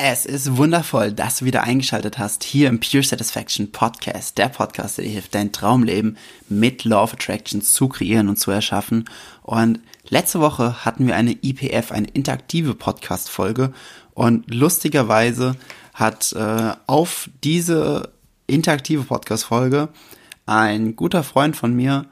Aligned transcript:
Es 0.00 0.26
ist 0.26 0.56
wundervoll, 0.56 1.10
dass 1.10 1.38
du 1.38 1.44
wieder 1.44 1.64
eingeschaltet 1.64 2.18
hast 2.18 2.44
hier 2.44 2.68
im 2.68 2.78
Pure 2.78 3.02
Satisfaction 3.02 3.72
Podcast, 3.72 4.38
der 4.38 4.48
Podcast, 4.48 4.96
der 4.96 5.04
dir 5.04 5.10
hilft, 5.10 5.34
dein 5.34 5.50
Traumleben 5.50 6.16
mit 6.48 6.84
Law 6.84 7.02
of 7.02 7.14
Attraction 7.14 7.62
zu 7.62 7.88
kreieren 7.88 8.28
und 8.28 8.36
zu 8.36 8.52
erschaffen. 8.52 9.06
Und 9.42 9.80
letzte 10.08 10.38
Woche 10.38 10.84
hatten 10.84 11.08
wir 11.08 11.16
eine 11.16 11.32
IPF, 11.42 11.90
eine 11.90 12.06
interaktive 12.06 12.76
Podcast-Folge. 12.76 13.72
Und 14.14 14.54
lustigerweise 14.54 15.56
hat 15.94 16.32
äh, 16.32 16.74
auf 16.86 17.28
diese 17.42 18.12
interaktive 18.46 19.02
Podcast-Folge 19.02 19.88
ein 20.46 20.94
guter 20.94 21.24
Freund 21.24 21.56
von 21.56 21.74
mir 21.74 22.06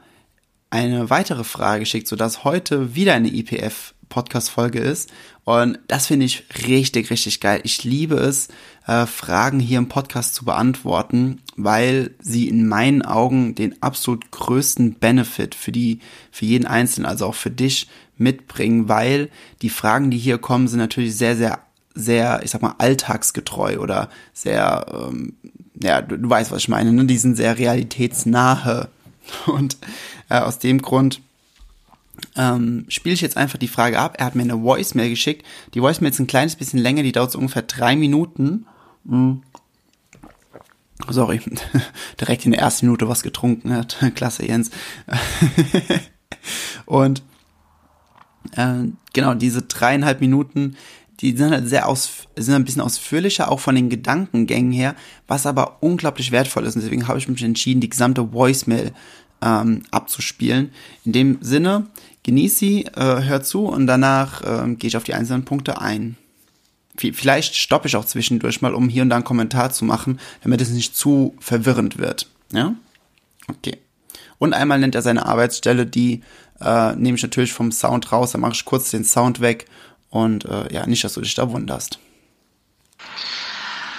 eine 0.69 1.09
weitere 1.09 1.45
Frage 1.45 1.79
geschickt, 1.79 2.09
sodass 2.09 2.43
heute 2.43 2.95
wieder 2.95 3.13
eine 3.13 3.33
IPF 3.33 3.93
Podcast-Folge 4.09 4.79
ist. 4.79 5.11
Und 5.43 5.79
das 5.87 6.07
finde 6.07 6.25
ich 6.25 6.43
richtig, 6.67 7.09
richtig 7.09 7.39
geil. 7.39 7.61
Ich 7.63 7.83
liebe 7.83 8.15
es, 8.15 8.49
äh, 8.85 9.05
Fragen 9.05 9.59
hier 9.59 9.77
im 9.77 9.89
Podcast 9.89 10.35
zu 10.35 10.45
beantworten, 10.45 11.41
weil 11.55 12.11
sie 12.19 12.47
in 12.47 12.67
meinen 12.67 13.01
Augen 13.01 13.55
den 13.55 13.81
absolut 13.81 14.31
größten 14.31 14.95
Benefit 14.95 15.55
für 15.55 15.71
die, 15.71 15.99
für 16.31 16.45
jeden 16.45 16.65
Einzelnen, 16.65 17.05
also 17.05 17.27
auch 17.27 17.35
für 17.35 17.51
dich 17.51 17.87
mitbringen, 18.17 18.89
weil 18.89 19.29
die 19.61 19.69
Fragen, 19.69 20.11
die 20.11 20.17
hier 20.17 20.37
kommen, 20.37 20.67
sind 20.67 20.79
natürlich 20.79 21.15
sehr, 21.15 21.35
sehr, 21.35 21.59
sehr, 21.93 22.41
ich 22.43 22.51
sag 22.51 22.61
mal, 22.61 22.75
alltagsgetreu 22.77 23.79
oder 23.79 24.09
sehr, 24.33 24.85
ähm, 24.93 25.33
ja, 25.81 26.01
du, 26.01 26.17
du 26.17 26.29
weißt, 26.29 26.51
was 26.51 26.59
ich 26.59 26.69
meine, 26.69 26.91
ne? 26.91 27.05
die 27.05 27.17
sind 27.17 27.35
sehr 27.35 27.57
realitätsnahe. 27.57 28.89
Und 29.45 29.77
äh, 30.29 30.39
aus 30.39 30.59
dem 30.59 30.81
Grund 30.81 31.21
ähm, 32.35 32.85
spiele 32.89 33.13
ich 33.13 33.21
jetzt 33.21 33.37
einfach 33.37 33.57
die 33.57 33.67
Frage 33.67 33.99
ab. 33.99 34.15
Er 34.17 34.25
hat 34.25 34.35
mir 34.35 34.43
eine 34.43 34.61
Voicemail 34.61 35.09
geschickt. 35.09 35.45
Die 35.73 35.81
Voicemail 35.81 36.11
ist 36.11 36.19
ein 36.19 36.27
kleines 36.27 36.55
bisschen 36.55 36.79
länger, 36.79 37.03
die 37.03 37.11
dauert 37.11 37.31
so 37.31 37.39
ungefähr 37.39 37.63
drei 37.63 37.95
Minuten. 37.95 38.65
Mhm. 39.03 39.41
Sorry, 41.09 41.41
direkt 42.19 42.45
in 42.45 42.51
der 42.51 42.61
ersten 42.61 42.87
Minute 42.87 43.07
was 43.07 43.23
getrunken 43.23 43.73
hat. 43.73 43.97
Klasse, 44.15 44.45
Jens. 44.45 44.71
Und 46.85 47.23
äh, 48.53 48.85
genau, 49.13 49.33
diese 49.33 49.61
dreieinhalb 49.61 50.21
Minuten, 50.21 50.75
die 51.19 51.35
sind 51.35 51.51
halt 51.51 51.67
sehr 51.67 51.87
aus, 51.87 52.27
sind 52.35 52.55
ein 52.55 52.65
bisschen 52.65 52.81
ausführlicher, 52.81 53.51
auch 53.51 53.59
von 53.59 53.75
den 53.75 53.89
Gedankengängen 53.89 54.71
her, 54.71 54.95
was 55.27 55.45
aber 55.45 55.77
unglaublich 55.81 56.31
wertvoll 56.31 56.65
ist. 56.65 56.75
Und 56.75 56.83
deswegen 56.83 57.07
habe 57.07 57.19
ich 57.19 57.27
mich 57.27 57.43
entschieden, 57.43 57.81
die 57.81 57.89
gesamte 57.89 58.33
Voicemail 58.33 58.91
ähm, 59.41 59.83
abzuspielen. 59.91 60.71
In 61.05 61.11
dem 61.11 61.37
Sinne, 61.41 61.87
genieß 62.23 62.57
sie, 62.57 62.85
äh, 62.85 63.23
hör 63.23 63.41
zu 63.43 63.65
und 63.65 63.87
danach 63.87 64.41
äh, 64.41 64.75
gehe 64.75 64.87
ich 64.87 64.97
auf 64.97 65.03
die 65.03 65.13
einzelnen 65.13 65.45
Punkte 65.45 65.81
ein. 65.81 66.17
Vielleicht 66.97 67.55
stoppe 67.55 67.87
ich 67.87 67.95
auch 67.95 68.05
zwischendurch 68.05 68.61
mal, 68.61 68.73
um 68.73 68.89
hier 68.89 69.03
und 69.03 69.09
da 69.09 69.17
einen 69.17 69.25
Kommentar 69.25 69.71
zu 69.71 69.85
machen, 69.85 70.19
damit 70.41 70.61
es 70.61 70.71
nicht 70.71 70.95
zu 70.95 71.35
verwirrend 71.39 71.99
wird. 71.99 72.27
Ja? 72.51 72.73
Okay. 73.47 73.77
Und 74.39 74.53
einmal 74.53 74.79
nennt 74.79 74.95
er 74.95 75.03
seine 75.03 75.25
Arbeitsstelle, 75.25 75.85
die 75.85 76.23
äh, 76.59 76.95
nehme 76.95 77.15
ich 77.15 77.23
natürlich 77.23 77.53
vom 77.53 77.71
Sound 77.71 78.11
raus, 78.11 78.31
dann 78.31 78.41
mache 78.41 78.53
ich 78.53 78.65
kurz 78.65 78.89
den 78.91 79.03
Sound 79.03 79.41
weg 79.41 79.65
und 80.09 80.45
äh, 80.45 80.73
ja, 80.73 80.87
nicht, 80.87 81.03
dass 81.03 81.13
du 81.13 81.21
dich 81.21 81.35
da 81.35 81.51
wunderst. 81.51 81.99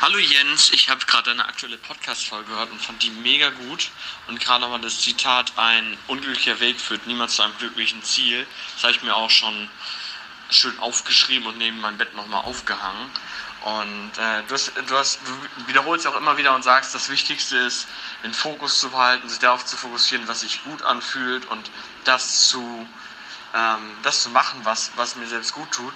Hallo 0.01 0.19
Jens, 0.19 0.71
ich 0.71 0.89
habe 0.91 1.05
gerade 1.07 1.33
eine 1.33 1.45
aktuelle 1.45 1.77
Podcast-Folge 1.77 2.51
gehört 2.51 2.71
und 2.71 2.81
fand 2.81 3.03
die 3.03 3.11
mega 3.11 3.51
gut. 3.51 3.91
Und 4.29 4.39
gerade 4.39 4.61
nochmal 4.61 4.81
das 4.81 5.01
Zitat, 5.01 5.53
ein 5.57 5.99
unglücklicher 6.07 6.61
Weg 6.61 6.81
führt 6.81 7.09
niemals 7.09 7.35
zu 7.35 7.43
einem 7.43 7.59
glücklichen 7.59 8.01
Ziel. 8.05 8.47
Das 8.75 8.85
habe 8.85 8.93
ich 8.93 9.03
mir 9.03 9.17
auch 9.17 9.29
schon 9.29 9.69
schön 10.51 10.79
aufgeschrieben 10.79 11.49
und 11.49 11.59
neben 11.59 11.81
meinem 11.81 11.99
Bett 11.99 12.15
nochmal 12.15 12.45
aufgehangen. 12.45 13.11
Und 13.65 14.13
äh, 14.19 14.45
du, 14.47 14.55
hast, 14.55 14.73
du, 14.87 14.97
hast, 14.97 15.19
du 15.27 15.67
wiederholst 15.67 16.07
auch 16.07 16.15
immer 16.15 16.37
wieder 16.37 16.55
und 16.55 16.63
sagst, 16.63 16.95
das 16.95 17.09
Wichtigste 17.09 17.57
ist, 17.57 17.89
den 18.23 18.33
Fokus 18.33 18.79
zu 18.79 18.91
behalten, 18.91 19.29
sich 19.29 19.41
darauf 19.41 19.65
zu 19.65 19.77
fokussieren, 19.77 20.29
was 20.29 20.43
sich 20.43 20.63
gut 20.63 20.81
anfühlt 20.83 21.45
und 21.47 21.73
das 22.05 22.49
zu, 22.49 22.89
ähm, 23.53 23.97
das 24.05 24.23
zu 24.23 24.31
machen, 24.31 24.61
was, 24.63 24.93
was 24.95 25.17
mir 25.17 25.27
selbst 25.27 25.55
gut 25.55 25.73
tut. 25.73 25.95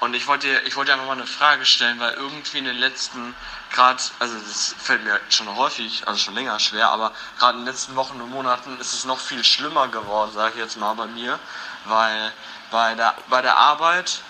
Und 0.00 0.14
ich 0.14 0.26
wollte, 0.26 0.48
ich 0.66 0.76
wollte 0.76 0.92
einfach 0.92 1.06
mal 1.06 1.12
eine 1.12 1.26
Frage 1.26 1.66
stellen, 1.66 2.00
weil 2.00 2.14
irgendwie 2.14 2.58
in 2.58 2.64
den 2.64 2.78
letzten, 2.78 3.34
gerade, 3.70 4.02
also 4.18 4.34
das 4.38 4.74
fällt 4.78 5.04
mir 5.04 5.20
schon 5.28 5.54
häufig, 5.54 6.08
also 6.08 6.18
schon 6.18 6.34
länger 6.34 6.58
schwer, 6.58 6.88
aber 6.88 7.12
gerade 7.38 7.58
in 7.58 7.64
den 7.64 7.72
letzten 7.72 7.96
Wochen 7.96 8.18
und 8.18 8.30
Monaten 8.30 8.78
ist 8.80 8.94
es 8.94 9.04
noch 9.04 9.20
viel 9.20 9.44
schlimmer 9.44 9.88
geworden, 9.88 10.32
sage 10.32 10.54
ich 10.54 10.60
jetzt 10.60 10.78
mal 10.78 10.94
bei 10.94 11.06
mir, 11.06 11.38
weil 11.84 12.32
bei 12.70 12.94
der, 12.94 13.14
bei 13.28 13.42
der 13.42 13.58
Arbeit 13.58 14.22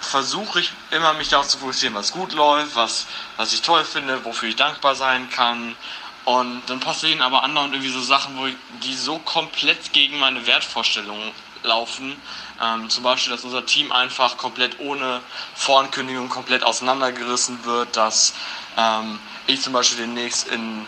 versuche 0.00 0.60
ich 0.60 0.72
immer 0.90 1.14
mich 1.14 1.28
darauf 1.30 1.48
zu 1.48 1.58
fokussieren, 1.58 1.94
was 1.94 2.12
gut 2.12 2.32
läuft, 2.32 2.76
was, 2.76 3.06
was 3.36 3.52
ich 3.54 3.62
toll 3.62 3.84
finde, 3.84 4.24
wofür 4.24 4.50
ich 4.50 4.56
dankbar 4.56 4.94
sein 4.94 5.30
kann. 5.30 5.76
Und 6.24 6.62
dann 6.66 6.80
passieren 6.80 7.22
aber 7.22 7.42
anderen 7.42 7.72
irgendwie 7.72 7.90
so 7.90 8.02
Sachen, 8.02 8.36
wo 8.36 8.46
ich, 8.46 8.56
die 8.82 8.94
so 8.94 9.18
komplett 9.18 9.92
gegen 9.94 10.18
meine 10.18 10.46
Wertvorstellungen 10.46 11.32
laufen. 11.62 12.20
Ähm, 12.60 12.90
zum 12.90 13.04
Beispiel, 13.04 13.32
dass 13.32 13.44
unser 13.44 13.64
Team 13.66 13.92
einfach 13.92 14.36
komplett 14.36 14.80
ohne 14.80 15.20
Vorankündigung 15.54 16.28
komplett 16.28 16.64
auseinandergerissen 16.64 17.64
wird, 17.64 17.96
dass 17.96 18.34
ähm, 18.76 19.20
ich 19.46 19.62
zum 19.62 19.72
Beispiel 19.72 19.98
demnächst 19.98 20.48
in 20.48 20.86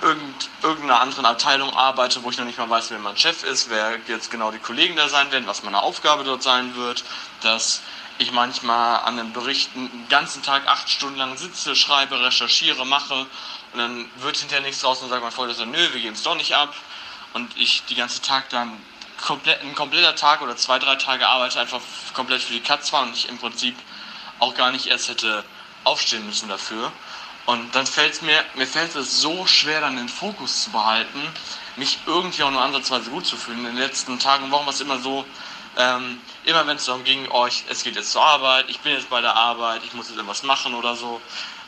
irgend, 0.00 0.48
irgendeiner 0.62 1.00
anderen 1.00 1.26
Abteilung 1.26 1.74
arbeite, 1.76 2.22
wo 2.22 2.30
ich 2.30 2.38
noch 2.38 2.46
nicht 2.46 2.58
mal 2.58 2.70
weiß, 2.70 2.90
wer 2.90 2.98
mein 2.98 3.16
Chef 3.16 3.44
ist, 3.44 3.68
wer 3.68 3.98
jetzt 4.08 4.30
genau 4.30 4.50
die 4.50 4.58
Kollegen 4.58 4.96
da 4.96 5.08
sein 5.08 5.30
werden, 5.30 5.46
was 5.46 5.62
meine 5.62 5.82
Aufgabe 5.82 6.24
dort 6.24 6.42
sein 6.42 6.74
wird, 6.76 7.04
dass 7.42 7.82
ich 8.18 8.32
manchmal 8.32 9.00
an 9.00 9.18
einem 9.18 9.32
Bericht 9.32 9.70
einen 9.74 10.06
ganzen 10.08 10.42
Tag 10.42 10.66
acht 10.66 10.88
Stunden 10.90 11.16
lang 11.16 11.36
sitze, 11.36 11.74
schreibe, 11.74 12.20
recherchiere, 12.22 12.84
mache 12.84 13.26
und 13.72 13.78
dann 13.78 14.10
wird 14.16 14.36
hinterher 14.36 14.64
nichts 14.64 14.84
raus 14.84 15.00
und 15.02 15.08
sagt 15.08 15.22
mein 15.22 15.32
Vorgesetzter, 15.32 15.66
nö, 15.66 15.92
wir 15.92 16.00
geben 16.00 16.14
es 16.14 16.22
doch 16.22 16.34
nicht 16.34 16.54
ab. 16.54 16.74
Und 17.32 17.56
ich 17.56 17.84
die 17.88 17.94
ganze 17.94 18.20
Tag 18.20 18.48
dann 18.50 18.76
komplett, 19.22 19.62
ein 19.62 19.74
kompletter 19.74 20.14
Tag 20.14 20.42
oder 20.42 20.56
zwei, 20.56 20.78
drei 20.78 20.96
Tage 20.96 21.28
Arbeit 21.28 21.56
einfach 21.56 21.80
komplett 22.14 22.42
für 22.42 22.52
die 22.52 22.60
Katz 22.60 22.92
war 22.92 23.02
und 23.02 23.14
ich 23.14 23.28
im 23.28 23.38
Prinzip 23.38 23.76
auch 24.38 24.54
gar 24.54 24.70
nicht 24.70 24.86
erst 24.86 25.08
hätte 25.08 25.44
aufstehen 25.84 26.26
müssen 26.26 26.48
dafür. 26.48 26.92
Und 27.46 27.74
dann 27.74 27.86
fällt 27.86 28.12
es 28.12 28.22
mir, 28.22 28.44
mir 28.54 28.66
fällt 28.66 28.94
es 28.96 29.20
so 29.20 29.46
schwer, 29.46 29.80
dann 29.80 29.96
den 29.96 30.08
Fokus 30.08 30.64
zu 30.64 30.70
behalten, 30.70 31.20
mich 31.76 31.98
irgendwie 32.06 32.42
auch 32.42 32.50
nur 32.50 32.62
ansatzweise 32.62 33.10
gut 33.10 33.26
zu 33.26 33.36
fühlen. 33.36 33.60
In 33.60 33.64
den 33.64 33.76
letzten 33.76 34.18
Tagen 34.18 34.44
und 34.44 34.50
Wochen 34.50 34.66
war 34.66 34.72
es 34.72 34.80
immer 34.80 34.98
so, 34.98 35.24
ähm, 35.76 36.20
immer 36.44 36.66
wenn 36.66 36.76
es 36.76 36.84
darum 36.84 37.04
ging, 37.04 37.26
oh, 37.30 37.46
ich, 37.46 37.64
es 37.68 37.82
geht 37.82 37.96
jetzt 37.96 38.12
zur 38.12 38.22
Arbeit, 38.24 38.66
ich 38.68 38.80
bin 38.80 38.92
jetzt 38.92 39.08
bei 39.10 39.20
der 39.20 39.34
Arbeit, 39.34 39.82
ich 39.84 39.94
muss 39.94 40.08
jetzt 40.08 40.16
irgendwas 40.16 40.42
machen 40.42 40.74
oder 40.74 40.94
so, 40.94 41.20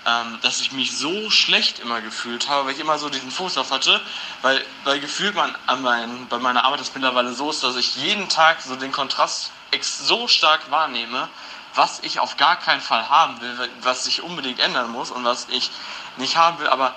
ähm, 0.06 0.38
dass 0.42 0.60
ich 0.60 0.72
mich 0.72 0.96
so 0.96 1.30
schlecht 1.30 1.78
immer 1.78 2.00
gefühlt 2.00 2.48
habe, 2.48 2.66
weil 2.66 2.74
ich 2.74 2.80
immer 2.80 2.98
so 2.98 3.08
diesen 3.08 3.30
Fuß 3.30 3.58
auf 3.58 3.70
hatte, 3.70 4.00
weil, 4.42 4.64
weil 4.84 5.00
gefühlt 5.00 5.34
man 5.34 5.54
an 5.66 5.82
mein, 5.82 6.28
bei 6.28 6.38
meiner 6.38 6.64
Arbeit 6.64 6.80
das 6.80 6.94
mittlerweile 6.94 7.32
so 7.32 7.50
ist, 7.50 7.62
dass 7.62 7.77
ich 7.77 7.97
jeden 7.97 8.28
Tag 8.28 8.60
so 8.62 8.77
den 8.77 8.92
Kontrast 8.92 9.50
so 9.80 10.28
stark 10.28 10.71
wahrnehme, 10.71 11.28
was 11.74 12.00
ich 12.00 12.21
auf 12.21 12.36
gar 12.36 12.56
keinen 12.56 12.80
Fall 12.80 13.09
haben 13.09 13.41
will, 13.41 13.71
was 13.80 14.04
sich 14.04 14.22
unbedingt 14.22 14.60
ändern 14.60 14.91
muss 14.91 15.10
und 15.10 15.24
was 15.24 15.47
ich 15.50 15.71
nicht 16.16 16.36
haben 16.36 16.59
will, 16.59 16.68
aber 16.68 16.94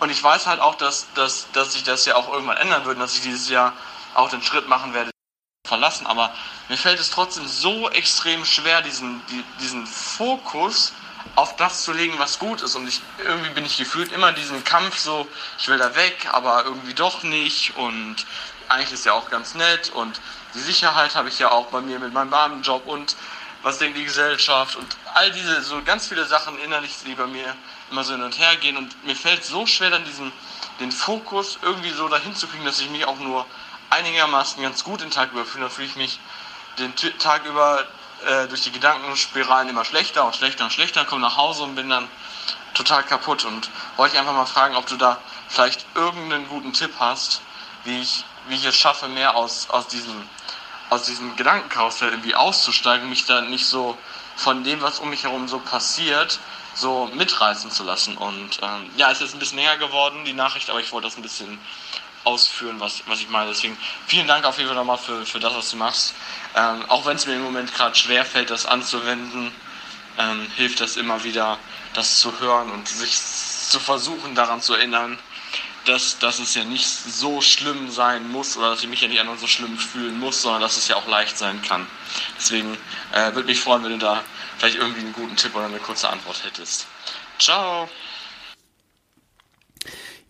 und 0.00 0.10
ich 0.10 0.22
weiß 0.22 0.46
halt 0.46 0.60
auch, 0.60 0.74
dass, 0.74 1.06
dass, 1.14 1.46
dass 1.52 1.74
sich 1.74 1.84
das 1.84 2.06
ja 2.06 2.16
auch 2.16 2.32
irgendwann 2.32 2.56
ändern 2.56 2.84
wird, 2.84 3.00
dass 3.00 3.14
ich 3.14 3.20
dieses 3.20 3.48
Jahr 3.48 3.72
auch 4.14 4.30
den 4.30 4.42
Schritt 4.42 4.68
machen 4.68 4.94
werde, 4.94 5.10
verlassen, 5.66 6.06
aber 6.06 6.34
mir 6.68 6.76
fällt 6.76 6.98
es 6.98 7.10
trotzdem 7.10 7.46
so 7.46 7.88
extrem 7.90 8.44
schwer, 8.44 8.82
diesen, 8.82 9.22
diesen 9.60 9.86
Fokus 9.86 10.92
auf 11.34 11.56
das 11.56 11.82
zu 11.84 11.92
legen, 11.92 12.18
was 12.18 12.38
gut 12.38 12.62
ist. 12.62 12.74
Und 12.74 12.86
ich, 12.88 13.00
irgendwie 13.18 13.50
bin 13.50 13.64
ich 13.64 13.76
gefühlt 13.76 14.12
immer 14.12 14.32
diesen 14.32 14.64
Kampf 14.64 14.98
so, 14.98 15.26
ich 15.58 15.68
will 15.68 15.78
da 15.78 15.94
weg, 15.94 16.28
aber 16.32 16.64
irgendwie 16.64 16.94
doch 16.94 17.22
nicht. 17.22 17.76
Und 17.76 18.16
eigentlich 18.68 18.92
ist 18.92 19.06
ja 19.06 19.12
auch 19.12 19.30
ganz 19.30 19.54
nett. 19.54 19.90
Und 19.94 20.20
die 20.54 20.60
Sicherheit 20.60 21.14
habe 21.14 21.28
ich 21.28 21.38
ja 21.38 21.50
auch 21.50 21.66
bei 21.66 21.80
mir 21.80 21.98
mit 21.98 22.12
meinem 22.12 22.30
Beamtenjob 22.30 22.86
und 22.86 23.16
was 23.62 23.78
denkt 23.78 23.96
die 23.96 24.04
Gesellschaft 24.04 24.74
und 24.74 24.96
all 25.14 25.30
diese, 25.30 25.62
so 25.62 25.80
ganz 25.82 26.08
viele 26.08 26.26
Sachen 26.26 26.58
innerlich, 26.58 26.96
die 27.06 27.14
bei 27.14 27.28
mir 27.28 27.54
immer 27.92 28.02
so 28.02 28.12
hin 28.12 28.22
und 28.22 28.38
her 28.38 28.56
gehen. 28.56 28.76
Und 28.76 29.04
mir 29.04 29.14
fällt 29.14 29.44
so 29.44 29.66
schwer, 29.66 29.90
dann 29.90 30.04
diesen, 30.04 30.32
den 30.80 30.90
Fokus 30.90 31.58
irgendwie 31.62 31.90
so 31.90 32.08
dahin 32.08 32.34
zu 32.34 32.48
kriegen, 32.48 32.64
dass 32.64 32.80
ich 32.80 32.90
mich 32.90 33.04
auch 33.04 33.18
nur 33.18 33.46
einigermaßen 33.90 34.62
ganz 34.62 34.82
gut 34.82 35.00
den 35.00 35.10
Tag 35.10 35.32
überfühle. 35.32 35.64
Da 35.64 35.70
fühle 35.70 35.86
ich 35.86 35.96
mich 35.96 36.18
den 36.78 36.94
Tag 37.18 37.44
über 37.44 37.86
äh, 38.26 38.48
durch 38.48 38.62
die 38.62 38.72
Gedankenspiralen 38.72 39.68
immer 39.68 39.84
schlechter 39.84 40.24
und 40.24 40.34
schlechter 40.34 40.64
und 40.64 40.72
schlechter, 40.72 41.04
komme 41.04 41.22
nach 41.22 41.36
Hause 41.36 41.62
und 41.64 41.74
bin 41.74 41.88
dann 41.88 42.08
total 42.74 43.02
kaputt. 43.02 43.44
Und 43.44 43.70
wollte 43.96 44.14
ich 44.14 44.20
einfach 44.20 44.34
mal 44.34 44.46
fragen, 44.46 44.76
ob 44.76 44.86
du 44.86 44.96
da 44.96 45.18
vielleicht 45.48 45.84
irgendeinen 45.94 46.48
guten 46.48 46.72
Tipp 46.72 46.92
hast, 46.98 47.42
wie 47.84 48.00
ich, 48.00 48.24
wie 48.48 48.54
ich 48.54 48.64
es 48.64 48.76
schaffe, 48.76 49.08
mehr 49.08 49.36
aus, 49.36 49.68
aus 49.70 49.88
diesem, 49.88 50.28
aus 50.90 51.04
diesem 51.04 51.36
Gedankenkarussell 51.36 52.10
irgendwie 52.10 52.34
auszusteigen, 52.34 53.08
mich 53.08 53.26
da 53.26 53.40
nicht 53.40 53.66
so 53.66 53.98
von 54.36 54.64
dem, 54.64 54.80
was 54.80 54.98
um 54.98 55.10
mich 55.10 55.24
herum 55.24 55.48
so 55.48 55.58
passiert, 55.58 56.40
so 56.74 57.10
mitreißen 57.14 57.70
zu 57.70 57.84
lassen. 57.84 58.16
Und 58.16 58.60
ähm, 58.62 58.90
ja, 58.96 59.10
es 59.10 59.20
ist 59.20 59.34
ein 59.34 59.38
bisschen 59.38 59.56
näher 59.56 59.76
geworden, 59.76 60.24
die 60.24 60.32
Nachricht, 60.32 60.70
aber 60.70 60.80
ich 60.80 60.92
wollte 60.92 61.08
das 61.08 61.16
ein 61.16 61.22
bisschen 61.22 61.60
ausführen, 62.24 62.80
was, 62.80 63.02
was 63.06 63.20
ich 63.20 63.28
meine. 63.28 63.50
Deswegen 63.50 63.76
vielen 64.06 64.26
Dank 64.26 64.44
auf 64.44 64.56
jeden 64.58 64.68
Fall 64.68 64.76
nochmal 64.76 64.98
für, 64.98 65.24
für 65.26 65.40
das, 65.40 65.54
was 65.54 65.70
du 65.70 65.76
machst. 65.76 66.14
Ähm, 66.54 66.84
auch 66.88 67.06
wenn 67.06 67.16
es 67.16 67.26
mir 67.26 67.34
im 67.34 67.42
Moment 67.42 67.74
gerade 67.74 67.94
schwer 67.94 68.24
fällt, 68.24 68.50
das 68.50 68.66
anzuwenden, 68.66 69.52
ähm, 70.18 70.46
hilft 70.56 70.80
das 70.80 70.96
immer 70.96 71.24
wieder, 71.24 71.58
das 71.94 72.20
zu 72.20 72.38
hören 72.40 72.70
und 72.70 72.88
sich 72.88 73.16
zu 73.16 73.80
versuchen, 73.80 74.34
daran 74.34 74.60
zu 74.60 74.74
erinnern, 74.74 75.18
dass, 75.84 76.18
dass 76.18 76.38
es 76.38 76.54
ja 76.54 76.64
nicht 76.64 76.86
so 76.86 77.40
schlimm 77.40 77.90
sein 77.90 78.30
muss 78.30 78.56
oder 78.56 78.70
dass 78.70 78.82
ich 78.82 78.88
mich 78.88 79.00
ja 79.00 79.08
nicht 79.08 79.20
anderen 79.20 79.38
so 79.38 79.46
schlimm 79.46 79.76
fühlen 79.76 80.18
muss, 80.20 80.42
sondern 80.42 80.60
dass 80.60 80.76
es 80.76 80.88
ja 80.88 80.96
auch 80.96 81.08
leicht 81.08 81.36
sein 81.36 81.60
kann. 81.62 81.86
Deswegen 82.38 82.76
äh, 83.12 83.34
würde 83.34 83.46
mich 83.46 83.58
freuen, 83.58 83.82
wenn 83.82 83.92
du 83.92 83.98
da 83.98 84.22
vielleicht 84.58 84.76
irgendwie 84.76 85.00
einen 85.00 85.12
guten 85.12 85.36
Tipp 85.36 85.54
oder 85.56 85.66
eine 85.66 85.78
kurze 85.78 86.08
Antwort 86.08 86.44
hättest. 86.44 86.86
Ciao! 87.38 87.88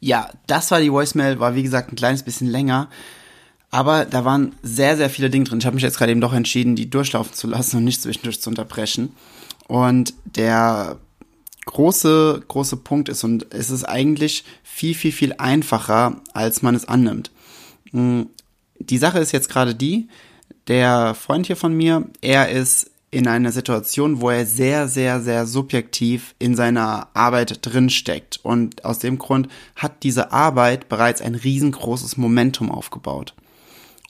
Ja, 0.04 0.28
das 0.48 0.72
war 0.72 0.80
die 0.80 0.90
Voicemail, 0.90 1.38
war 1.38 1.54
wie 1.54 1.62
gesagt 1.62 1.92
ein 1.92 1.96
kleines 1.96 2.24
bisschen 2.24 2.48
länger. 2.48 2.88
Aber 3.70 4.04
da 4.04 4.24
waren 4.24 4.52
sehr, 4.60 4.96
sehr 4.96 5.08
viele 5.08 5.30
Dinge 5.30 5.44
drin. 5.44 5.60
Ich 5.60 5.64
habe 5.64 5.74
mich 5.74 5.84
jetzt 5.84 5.96
gerade 5.96 6.10
eben 6.10 6.20
doch 6.20 6.32
entschieden, 6.32 6.74
die 6.74 6.90
durchlaufen 6.90 7.32
zu 7.34 7.46
lassen 7.46 7.76
und 7.76 7.84
nicht 7.84 8.02
zwischendurch 8.02 8.40
zu 8.42 8.50
unterbrechen. 8.50 9.14
Und 9.68 10.12
der 10.24 10.98
große, 11.66 12.42
große 12.48 12.78
Punkt 12.78 13.08
ist, 13.10 13.22
und 13.22 13.46
es 13.54 13.70
ist 13.70 13.84
eigentlich 13.84 14.44
viel, 14.64 14.96
viel, 14.96 15.12
viel 15.12 15.34
einfacher, 15.38 16.20
als 16.34 16.62
man 16.62 16.74
es 16.74 16.88
annimmt. 16.88 17.30
Hm, 17.92 18.28
die 18.80 18.98
Sache 18.98 19.20
ist 19.20 19.30
jetzt 19.30 19.50
gerade 19.50 19.76
die, 19.76 20.08
der 20.66 21.14
Freund 21.14 21.46
hier 21.46 21.56
von 21.56 21.74
mir, 21.74 22.08
er 22.20 22.48
ist 22.48 22.90
in 23.12 23.28
einer 23.28 23.52
Situation, 23.52 24.22
wo 24.22 24.30
er 24.30 24.46
sehr, 24.46 24.88
sehr, 24.88 25.20
sehr 25.20 25.46
subjektiv 25.46 26.34
in 26.38 26.56
seiner 26.56 27.08
Arbeit 27.12 27.58
drinsteckt. 27.60 28.40
Und 28.42 28.86
aus 28.86 28.98
dem 29.00 29.18
Grund 29.18 29.48
hat 29.76 30.02
diese 30.02 30.32
Arbeit 30.32 30.88
bereits 30.88 31.20
ein 31.20 31.34
riesengroßes 31.34 32.16
Momentum 32.16 32.70
aufgebaut. 32.70 33.34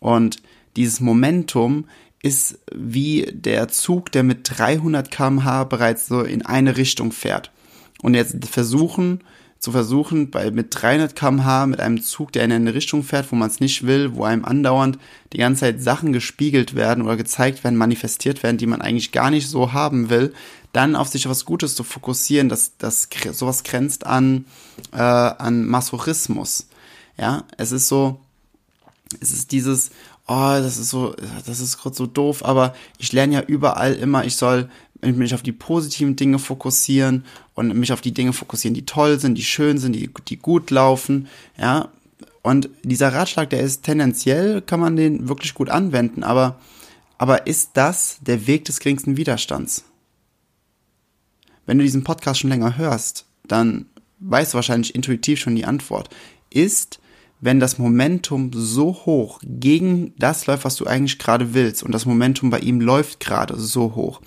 Und 0.01 0.41
dieses 0.77 1.01
Momentum 1.01 1.87
ist 2.23 2.61
wie 2.73 3.29
der 3.33 3.67
Zug, 3.67 4.13
der 4.13 4.23
mit 4.23 4.49
300 4.57 5.11
kmh 5.11 5.65
bereits 5.65 6.07
so 6.07 6.23
in 6.23 6.47
eine 6.47 6.77
Richtung 6.77 7.11
fährt. 7.11 7.51
Und 8.03 8.15
jetzt 8.15 8.47
versuchen, 8.47 9.25
zu 9.63 9.71
versuchen, 9.71 10.29
bei 10.31 10.51
mit 10.51 10.69
300 10.71 11.15
km/h 11.15 11.67
mit 11.67 11.79
einem 11.79 12.03
Zug, 12.03 12.33
der 12.33 12.45
in 12.45 12.51
eine 12.51 12.75
Richtung 12.75 13.05
fährt, 13.05 13.31
wo 13.31 13.37
man 13.37 13.49
es 13.49 13.61
nicht 13.61 13.87
will, 13.87 14.17
wo 14.17 14.25
einem 14.25 14.45
andauernd 14.45 14.99
die 15.33 15.39
ganze 15.39 15.61
Zeit 15.61 15.81
Sachen 15.81 16.13
gespiegelt 16.13 16.75
werden 16.75 17.05
oder 17.05 17.17
gezeigt 17.17 17.63
werden, 17.63 17.77
manifestiert 17.77 18.43
werden, 18.43 18.59
die 18.59 18.67
man 18.67 18.83
eigentlich 18.83 19.13
gar 19.13 19.31
nicht 19.31 19.49
so 19.49 19.73
haben 19.73 20.11
will, 20.11 20.35
dann 20.73 20.97
auf 20.97 21.07
sich 21.07 21.29
was 21.29 21.45
Gutes 21.45 21.77
zu 21.77 21.85
fokussieren, 21.85 22.49
das, 22.49 22.73
das 22.77 23.09
sowas 23.31 23.63
grenzt 23.63 24.05
an, 24.05 24.47
äh, 24.91 24.97
an 24.99 25.65
Masochismus. 25.65 26.67
Ja, 27.17 27.45
es 27.57 27.71
ist 27.71 27.87
so, 27.87 28.19
es 29.21 29.31
ist 29.31 29.53
dieses, 29.53 29.91
oh, 30.27 30.57
das 30.59 30.77
ist 30.77 30.91
so, 30.91 31.15
das 31.47 31.61
ist 31.61 31.79
gerade 31.79 31.95
so 31.95 32.07
doof, 32.07 32.45
aber 32.45 32.75
ich 32.99 33.13
lerne 33.13 33.35
ja 33.35 33.43
überall 33.43 33.95
immer, 33.95 34.25
ich 34.25 34.35
soll 34.35 34.69
mich 35.03 35.35
auf 35.35 35.43
die 35.43 35.53
positiven 35.53 36.17
Dinge 36.17 36.39
fokussieren 36.39 37.25
und 37.55 37.75
mich 37.75 37.93
auf 37.93 38.01
die 38.01 38.15
Dinge 38.15 38.33
fokussieren, 38.33 38.75
die 38.75 38.87
toll 38.87 39.19
sind, 39.19 39.37
die 39.37 39.45
schön 39.45 39.79
sind, 39.79 39.95
die, 39.95 40.11
die 40.29 40.37
gut 40.37 40.71
laufen, 40.71 41.29
ja. 41.59 41.89
Und 42.43 42.71
dieser 42.83 43.13
Ratschlag, 43.13 43.51
der 43.51 43.61
ist 43.61 43.85
tendenziell, 43.85 44.63
kann 44.63 44.81
man 44.81 44.97
den 44.97 45.29
wirklich 45.29 45.55
gut 45.55 45.71
anwenden, 45.71 46.25
aber, 46.25 46.59
aber 47.19 47.47
ist 47.47 47.71
das 47.75 48.19
der 48.21 48.47
Weg 48.47 48.65
des 48.65 48.81
geringsten 48.81 49.17
Widerstands? 49.17 49.85
Wenn 51.67 51.79
du 51.79 51.85
diesen 51.85 52.03
Podcast 52.03 52.41
schon 52.41 52.51
länger 52.51 52.77
hörst, 52.77 53.27
dann 53.47 53.87
weißt 54.19 54.53
du 54.53 54.57
wahrscheinlich 54.57 54.95
intuitiv 54.95 55.39
schon 55.39 55.55
die 55.55 55.65
Antwort. 55.65 56.11
Ist, 56.51 57.01
wenn 57.41 57.61
das 57.61 57.79
Momentum 57.79 58.51
so 58.53 58.93
hoch 59.05 59.41
gegen 59.43 60.15
das 60.19 60.47
läuft, 60.47 60.65
was 60.65 60.77
du 60.77 60.87
eigentlich 60.87 61.19
gerade 61.19 61.55
willst, 61.55 61.83
und 61.83 61.93
das 61.93 62.07
Momentum 62.07 62.51
bei 62.51 62.61
ihm 62.61 62.81
läuft 62.81 63.21
gerade 63.21 63.59
so 63.59 63.95
hoch, 63.95 64.21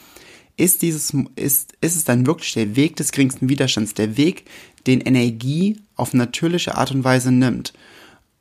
ist 0.57 0.81
dieses, 0.81 1.13
ist, 1.35 1.73
ist 1.81 1.95
es 1.95 2.03
dann 2.03 2.25
wirklich 2.25 2.53
der 2.53 2.75
Weg 2.75 2.95
des 2.95 3.11
geringsten 3.11 3.49
Widerstands, 3.49 3.93
der 3.93 4.17
Weg, 4.17 4.45
den 4.87 5.01
Energie 5.01 5.81
auf 5.95 6.13
natürliche 6.13 6.75
Art 6.75 6.91
und 6.91 7.03
Weise 7.03 7.31
nimmt. 7.31 7.73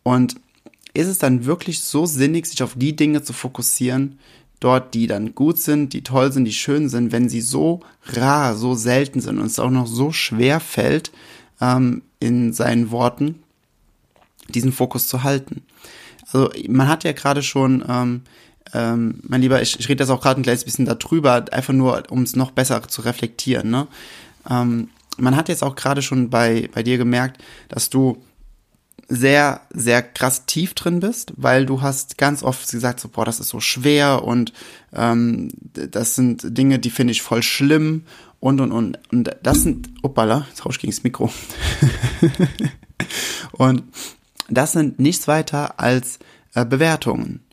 Und 0.03 0.37
ist 0.93 1.09
es 1.09 1.19
dann 1.19 1.45
wirklich 1.45 1.81
so 1.81 2.07
sinnig, 2.07 2.47
sich 2.47 2.63
auf 2.63 2.75
die 2.77 2.95
Dinge 2.95 3.23
zu 3.23 3.33
fokussieren, 3.33 4.19
dort, 4.61 4.95
die 4.95 5.07
dann 5.07 5.35
gut 5.35 5.59
sind, 5.59 5.93
die 5.93 6.03
toll 6.03 6.33
sind, 6.33 6.45
die 6.45 6.53
schön 6.53 6.89
sind, 6.89 7.13
wenn 7.13 7.29
sie 7.29 7.41
so 7.41 7.81
rar, 8.05 8.57
so 8.57 8.75
selten 8.75 9.21
sind 9.21 9.39
und 9.39 9.47
es 9.47 9.59
auch 9.59 9.71
noch 9.71 9.87
so 9.87 10.13
schwer 10.13 10.61
fällt, 10.61 11.11
ähm, 11.61 12.03
in 12.21 12.53
seinen 12.53 12.91
Worten, 12.91 13.43
diesen 14.49 14.73
Fokus 14.73 15.09
zu 15.09 15.23
halten. 15.23 15.63
Also 16.27 16.51
man 16.69 16.89
hat 16.89 17.05
ja 17.05 17.13
gerade 17.13 17.43
schon 17.43 17.85
ähm, 17.87 18.23
ähm, 18.73 19.21
mein 19.23 19.43
Lieber, 19.43 19.61
ich, 19.63 19.79
ich 19.79 19.89
rede 19.89 19.99
das 19.99 20.11
auch 20.11 20.21
gerade 20.21 20.41
ein 20.41 20.45
kleines 20.45 20.65
bisschen 20.65 20.87
darüber, 20.87 21.45
einfach 21.53 21.75
nur, 21.75 22.03
um 22.11 22.23
es 22.23 22.37
noch 22.37 22.51
besser 22.51 22.83
zu 22.89 23.03
reflektieren. 23.03 23.71
Ne? 23.71 23.87
Ähm, 24.49 24.89
man 25.17 25.37
hat 25.37 25.49
jetzt 25.49 25.63
auch 25.63 25.77
gerade 25.77 26.03
schon 26.03 26.31
bei, 26.31 26.69
bei 26.73 26.83
dir 26.83 26.99
gemerkt, 26.99 27.43
dass 27.69 27.91
du 27.91 28.23
sehr, 29.09 29.61
sehr 29.73 30.03
krass 30.03 30.47
tief 30.47 30.75
drin 30.75 31.01
bist, 31.01 31.35
weil 31.37 31.67
du 31.67 31.83
hast 31.83 32.17
ganz 32.17 32.43
oft 32.43 32.71
gesagt, 32.71 33.01
so, 33.01 33.09
boah, 33.09 33.25
das 33.25 33.39
ist 33.39 33.51
so 33.51 33.61
schwer 33.61 34.25
und 34.25 34.53
ähm, 34.95 35.51
das 35.75 36.15
sind 36.15 36.57
Dinge, 36.57 36.79
die 36.79 36.91
finde 36.91 37.13
ich 37.13 37.23
voll 37.23 37.43
schlimm 37.43 38.05
und 38.41 38.61
und 38.61 38.73
und. 38.73 38.99
Und 39.13 39.31
das 39.43 39.63
sind, 39.63 39.91
opala, 40.03 40.47
jetzt 40.49 40.65
rausch 40.65 40.79
gegen 40.79 40.93
das 40.93 41.03
Mikro. 41.03 41.31
und 43.53 43.83
das 44.49 44.73
sind 44.73 44.99
nichts 44.99 45.29
weiter 45.29 45.79
als 45.81 46.19
äh, 46.55 46.65
Bewertungen. 46.65 47.44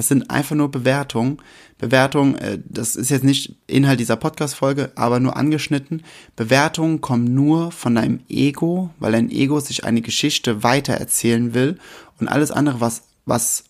Es 0.00 0.08
sind 0.08 0.30
einfach 0.30 0.56
nur 0.56 0.70
Bewertungen. 0.70 1.42
Bewertungen, 1.76 2.34
äh, 2.36 2.58
das 2.64 2.96
ist 2.96 3.10
jetzt 3.10 3.22
nicht 3.22 3.56
Inhalt 3.66 4.00
dieser 4.00 4.16
Podcast-Folge, 4.16 4.92
aber 4.94 5.20
nur 5.20 5.36
angeschnitten. 5.36 6.04
Bewertungen 6.36 7.02
kommen 7.02 7.34
nur 7.34 7.70
von 7.70 7.96
deinem 7.96 8.20
Ego, 8.30 8.88
weil 8.98 9.12
dein 9.12 9.30
Ego 9.30 9.60
sich 9.60 9.84
eine 9.84 10.00
Geschichte 10.00 10.62
weitererzählen 10.62 11.52
will 11.52 11.78
und 12.18 12.28
alles 12.28 12.50
andere, 12.50 12.80
was, 12.80 13.02
was 13.26 13.64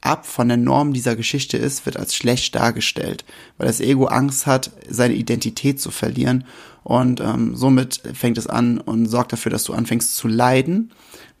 ab 0.00 0.26
von 0.26 0.48
der 0.48 0.56
Norm 0.56 0.92
dieser 0.92 1.14
Geschichte 1.14 1.56
ist, 1.56 1.86
wird 1.86 1.96
als 1.96 2.16
schlecht 2.16 2.56
dargestellt, 2.56 3.24
weil 3.56 3.68
das 3.68 3.78
Ego 3.78 4.06
Angst 4.06 4.44
hat, 4.44 4.72
seine 4.88 5.14
Identität 5.14 5.80
zu 5.80 5.92
verlieren 5.92 6.44
und 6.82 7.20
ähm, 7.20 7.54
somit 7.54 8.02
fängt 8.12 8.38
es 8.38 8.48
an 8.48 8.78
und 8.78 9.06
sorgt 9.06 9.32
dafür, 9.32 9.52
dass 9.52 9.62
du 9.62 9.72
anfängst 9.72 10.16
zu 10.16 10.26
leiden, 10.26 10.90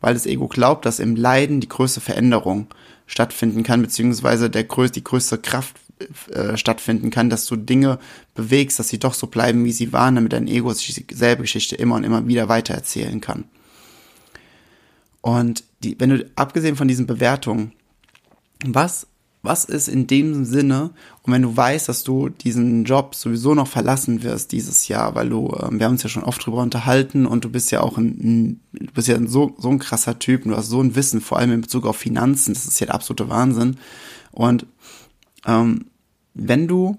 weil 0.00 0.14
das 0.14 0.26
Ego 0.26 0.46
glaubt, 0.46 0.86
dass 0.86 1.00
im 1.00 1.16
Leiden 1.16 1.60
die 1.60 1.68
größte 1.68 2.00
Veränderung 2.00 2.68
stattfinden 3.06 3.62
kann, 3.62 3.82
beziehungsweise 3.82 4.50
der 4.50 4.64
größ 4.64 4.92
die 4.92 5.04
größte 5.04 5.38
Kraft 5.38 5.76
äh, 6.30 6.56
stattfinden 6.56 7.10
kann, 7.10 7.30
dass 7.30 7.46
du 7.46 7.56
Dinge 7.56 7.98
bewegst, 8.34 8.78
dass 8.78 8.88
sie 8.88 8.98
doch 8.98 9.14
so 9.14 9.28
bleiben, 9.28 9.64
wie 9.64 9.72
sie 9.72 9.92
waren, 9.92 10.16
damit 10.16 10.32
dein 10.32 10.46
Ego 10.46 10.72
sich 10.72 11.06
dieselbe 11.06 11.42
Geschichte 11.42 11.76
immer 11.76 11.94
und 11.94 12.04
immer 12.04 12.26
wieder 12.26 12.48
weitererzählen 12.48 13.20
kann. 13.20 13.44
Und 15.22 15.64
die, 15.82 15.98
wenn 15.98 16.10
du, 16.10 16.30
abgesehen 16.36 16.76
von 16.76 16.86
diesen 16.86 17.06
Bewertungen, 17.06 17.72
was 18.64 19.06
was 19.46 19.64
ist 19.64 19.88
in 19.88 20.06
dem 20.06 20.44
Sinne, 20.44 20.90
und 21.22 21.32
wenn 21.32 21.42
du 21.42 21.56
weißt, 21.56 21.88
dass 21.88 22.04
du 22.04 22.28
diesen 22.28 22.84
Job 22.84 23.14
sowieso 23.14 23.54
noch 23.54 23.66
verlassen 23.66 24.22
wirst 24.22 24.52
dieses 24.52 24.88
Jahr, 24.88 25.14
weil 25.14 25.28
du, 25.28 25.48
äh, 25.48 25.68
wir 25.70 25.86
haben 25.86 25.92
uns 25.92 26.02
ja 26.02 26.08
schon 26.08 26.24
oft 26.24 26.44
drüber 26.44 26.58
unterhalten 26.58 27.26
und 27.26 27.44
du 27.44 27.50
bist 27.50 27.70
ja 27.70 27.80
auch 27.80 27.96
ein, 27.96 28.60
du 28.72 28.92
bist 28.92 29.08
ja 29.08 29.18
so, 29.26 29.54
so 29.58 29.70
ein 29.70 29.78
krasser 29.78 30.18
Typ, 30.18 30.44
du 30.44 30.56
hast 30.56 30.68
so 30.68 30.82
ein 30.82 30.94
Wissen, 30.94 31.20
vor 31.20 31.38
allem 31.38 31.52
in 31.52 31.60
Bezug 31.62 31.86
auf 31.86 31.96
Finanzen, 31.96 32.54
das 32.54 32.66
ist 32.66 32.78
ja 32.80 32.86
der 32.86 32.94
absolute 32.94 33.28
Wahnsinn. 33.28 33.76
Und 34.32 34.66
ähm, 35.46 35.86
wenn 36.34 36.68
du, 36.68 36.98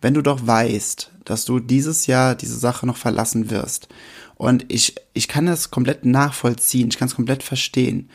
wenn 0.00 0.14
du 0.14 0.22
doch 0.22 0.46
weißt, 0.46 1.12
dass 1.24 1.44
du 1.44 1.58
dieses 1.58 2.06
Jahr 2.06 2.34
diese 2.34 2.58
Sache 2.58 2.86
noch 2.86 2.96
verlassen 2.96 3.50
wirst, 3.50 3.88
und 4.36 4.64
ich, 4.68 4.94
ich 5.14 5.26
kann 5.26 5.46
das 5.46 5.72
komplett 5.72 6.04
nachvollziehen, 6.04 6.88
ich 6.90 6.98
kann 6.98 7.08
es 7.08 7.16
komplett 7.16 7.42
verstehen, 7.42 8.08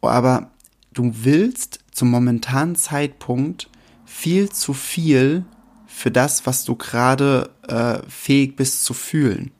aber 0.00 0.50
du 0.98 1.12
willst 1.22 1.78
zum 1.92 2.10
momentanen 2.10 2.74
Zeitpunkt 2.74 3.70
viel 4.04 4.50
zu 4.50 4.72
viel 4.72 5.44
für 5.86 6.10
das, 6.10 6.44
was 6.44 6.64
du 6.64 6.74
gerade 6.74 7.50
äh, 7.68 7.98
fähig 8.08 8.56
bist 8.56 8.84
zu 8.84 8.94
fühlen. 8.94 9.52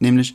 Nämlich, 0.00 0.34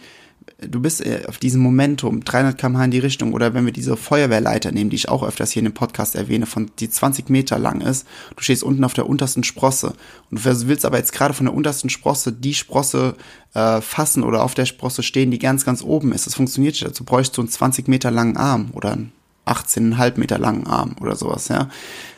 du 0.60 0.80
bist 0.80 1.06
äh, 1.06 1.24
auf 1.28 1.38
diesem 1.38 1.62
Momentum, 1.62 2.24
300 2.24 2.58
km/h 2.58 2.86
in 2.86 2.92
die 2.92 3.00
Richtung, 3.00 3.34
oder 3.34 3.54
wenn 3.54 3.66
wir 3.66 3.74
diese 3.74 3.98
Feuerwehrleiter 3.98 4.72
nehmen, 4.72 4.90
die 4.90 4.96
ich 4.96 5.10
auch 5.10 5.22
öfters 5.22 5.52
hier 5.52 5.62
in 5.62 5.66
dem 5.66 5.74
Podcast 5.74 6.16
erwähne, 6.16 6.46
von 6.46 6.72
die 6.80 6.90
20 6.90 7.30
Meter 7.30 7.60
lang 7.60 7.82
ist, 7.82 8.08
du 8.38 8.44
stehst 8.44 8.64
unten 8.64 8.86
auf 8.86 8.94
der 8.94 9.10
untersten 9.10 9.44
Sprosse 9.44 9.96
und 10.32 10.46
du 10.46 10.68
willst 10.68 10.86
aber 10.86 10.98
jetzt 10.98 11.12
gerade 11.12 11.34
von 11.34 11.48
der 11.48 11.56
untersten 11.56 11.90
Sprosse 11.90 12.32
die 12.32 12.54
Sprosse 12.54 13.16
äh, 13.54 13.82
fassen 13.82 14.24
oder 14.24 14.44
auf 14.44 14.54
der 14.54 14.66
Sprosse 14.66 15.04
stehen, 15.04 15.32
die 15.32 15.40
ganz, 15.40 15.66
ganz 15.66 15.82
oben 15.84 16.14
ist. 16.14 16.26
Das 16.26 16.36
funktioniert 16.36 16.76
nicht. 16.76 16.86
Dazu 16.86 17.04
bräuchst 17.04 17.36
du 17.36 17.42
einen 17.42 17.50
20 17.50 17.90
Meter 17.90 18.12
langen 18.12 18.38
Arm 18.38 18.70
oder 18.74 18.94
einen 18.94 19.12
18,5 19.46 20.20
Meter 20.20 20.38
langen 20.38 20.68
Arm 20.68 20.96
oder 21.02 21.16
sowas, 21.16 21.48
ja. 21.48 21.70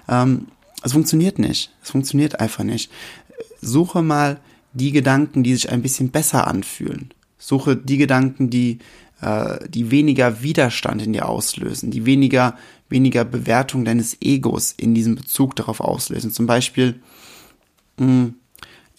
Ähm, 0.07 0.47
es 0.83 0.93
funktioniert 0.93 1.39
nicht. 1.39 1.71
Es 1.83 1.91
funktioniert 1.91 2.39
einfach 2.39 2.63
nicht. 2.63 2.91
Suche 3.61 4.01
mal 4.01 4.39
die 4.73 4.91
Gedanken, 4.91 5.43
die 5.43 5.53
sich 5.53 5.69
ein 5.69 5.81
bisschen 5.81 6.11
besser 6.11 6.47
anfühlen. 6.47 7.13
Suche 7.37 7.75
die 7.75 7.97
Gedanken, 7.97 8.49
die, 8.49 8.79
äh, 9.21 9.67
die 9.67 9.91
weniger 9.91 10.41
Widerstand 10.41 11.01
in 11.01 11.13
dir 11.13 11.27
auslösen, 11.27 11.91
die 11.91 12.05
weniger, 12.05 12.55
weniger 12.89 13.25
Bewertung 13.25 13.85
deines 13.85 14.17
Egos 14.21 14.73
in 14.77 14.93
diesem 14.93 15.15
Bezug 15.15 15.55
darauf 15.55 15.81
auslösen. 15.81 16.31
Zum 16.31 16.45
Beispiel, 16.45 16.99
mh, 17.97 18.05
hm, 18.05 18.33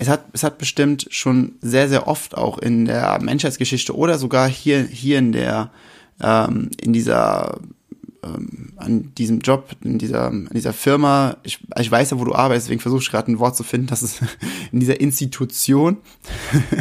es 0.01 0.09
hat, 0.09 0.27
es 0.33 0.45
hat 0.45 0.59
bestimmt 0.59 1.09
schon 1.11 1.57
sehr, 1.61 1.89
sehr 1.89 2.07
oft 2.07 2.37
auch 2.37 2.59
in 2.59 2.85
der 2.85 3.21
Menschheitsgeschichte 3.21 3.97
oder 3.97 4.17
sogar 4.17 4.49
hier, 4.49 4.85
hier 4.85 5.19
in 5.19 5.33
der, 5.33 5.73
ähm, 6.23 6.71
in 6.81 6.93
dieser 6.93 7.59
ähm, 8.25 8.73
an 8.77 9.15
diesem 9.17 9.41
Job, 9.41 9.77
in 9.83 9.99
dieser, 9.99 10.29
in 10.29 10.49
dieser 10.53 10.73
Firma, 10.73 11.37
ich, 11.43 11.61
ich 11.79 11.91
weiß 11.91 12.11
ja, 12.11 12.19
wo 12.19 12.25
du 12.25 12.35
arbeitest, 12.35 12.67
deswegen 12.67 12.81
versuche 12.81 13.03
ich 13.03 13.11
gerade 13.11 13.31
ein 13.31 13.39
Wort 13.39 13.57
zu 13.57 13.63
finden, 13.63 13.87
dass 13.87 14.03
es 14.03 14.21
in 14.73 14.81
dieser 14.81 15.01
Institution 15.01 15.99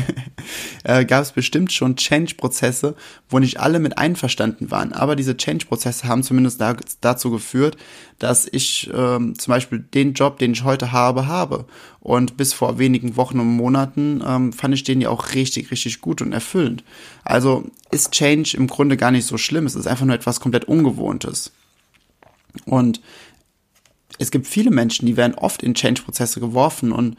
äh, 0.84 1.06
gab 1.06 1.22
es 1.22 1.32
bestimmt 1.32 1.72
schon 1.72 1.96
Change-Prozesse, 1.96 2.96
wo 3.30 3.40
nicht 3.40 3.60
alle 3.60 3.80
mit 3.80 3.98
einverstanden 3.98 4.72
waren. 4.72 4.94
Aber 4.94 5.16
diese 5.16 5.38
Change-Prozesse 5.38 6.08
haben 6.08 6.24
zumindest 6.24 6.60
da, 6.60 6.76
dazu 7.02 7.32
geführt, 7.32 7.78
dass 8.20 8.48
ich 8.52 8.90
ähm, 8.94 9.38
zum 9.38 9.52
Beispiel 9.52 9.80
den 9.80 10.14
Job, 10.14 10.40
den 10.40 10.54
ich 10.54 10.64
heute 10.64 10.92
habe, 10.92 11.28
habe. 11.28 11.66
Und 12.08 12.38
bis 12.38 12.54
vor 12.54 12.80
wenigen 12.80 13.18
Wochen 13.18 13.38
und 13.38 13.50
Monaten 13.50 14.24
ähm, 14.26 14.54
fand 14.54 14.74
ich 14.74 14.86
den 14.86 15.02
ja 15.02 15.10
auch 15.10 15.34
richtig, 15.34 15.72
richtig 15.72 16.00
gut 16.00 16.22
und 16.22 16.32
erfüllend. 16.32 16.86
Also 17.26 17.66
ist 17.92 18.14
Change 18.14 18.56
im 18.56 18.68
Grunde 18.68 18.96
gar 18.96 19.12
nicht 19.12 19.28
so 19.28 19.38
schlimm. 19.38 19.66
Es 19.66 19.76
ist 19.76 19.88
einfach 19.88 20.06
nur 20.06 20.16
etwas 20.16 20.40
komplett 20.40 20.64
Ungewohntes. 20.64 21.52
Und 22.64 23.02
es 24.20 24.32
gibt 24.32 24.48
viele 24.48 24.72
Menschen, 24.72 25.06
die 25.06 25.18
werden 25.18 25.36
oft 25.36 25.62
in 25.62 25.74
Change-Prozesse 25.74 26.40
geworfen 26.40 26.94
und 26.94 27.18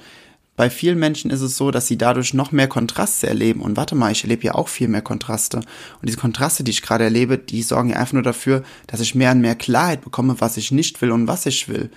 bei 0.57 0.71
vielen 0.71 0.99
Menschen 0.99 1.30
ist 1.30 1.42
es 1.42 1.59
so, 1.59 1.71
dass 1.71 1.87
sie 1.87 1.99
dadurch 1.99 2.33
noch 2.33 2.50
mehr 2.50 2.66
Kontraste 2.66 3.28
erleben. 3.28 3.61
Und 3.61 3.76
warte 3.76 3.95
mal, 3.95 4.11
ich 4.11 4.25
erlebe 4.25 4.45
ja 4.45 4.54
auch 4.54 4.68
viel 4.68 4.88
mehr 4.88 5.02
Kontraste. 5.02 5.59
Und 5.59 5.66
diese 6.02 6.16
Kontraste, 6.16 6.64
die 6.64 6.73
ich 6.73 6.83
gerade 6.83 7.04
erlebe, 7.04 7.38
die 7.38 7.62
sorgen 7.62 7.90
ja 7.90 7.97
einfach 7.97 8.14
nur 8.14 8.23
dafür, 8.23 8.64
dass 8.88 8.99
ich 8.99 9.14
mehr 9.14 9.30
und 9.30 9.40
mehr 9.40 9.54
Klarheit 9.54 10.00
bekomme, 10.00 10.40
was 10.40 10.57
ich 10.57 10.73
nicht 10.73 11.00
will 11.00 11.12
und 11.12 11.28
was 11.28 11.47
ich 11.47 11.68
will. 11.68 11.90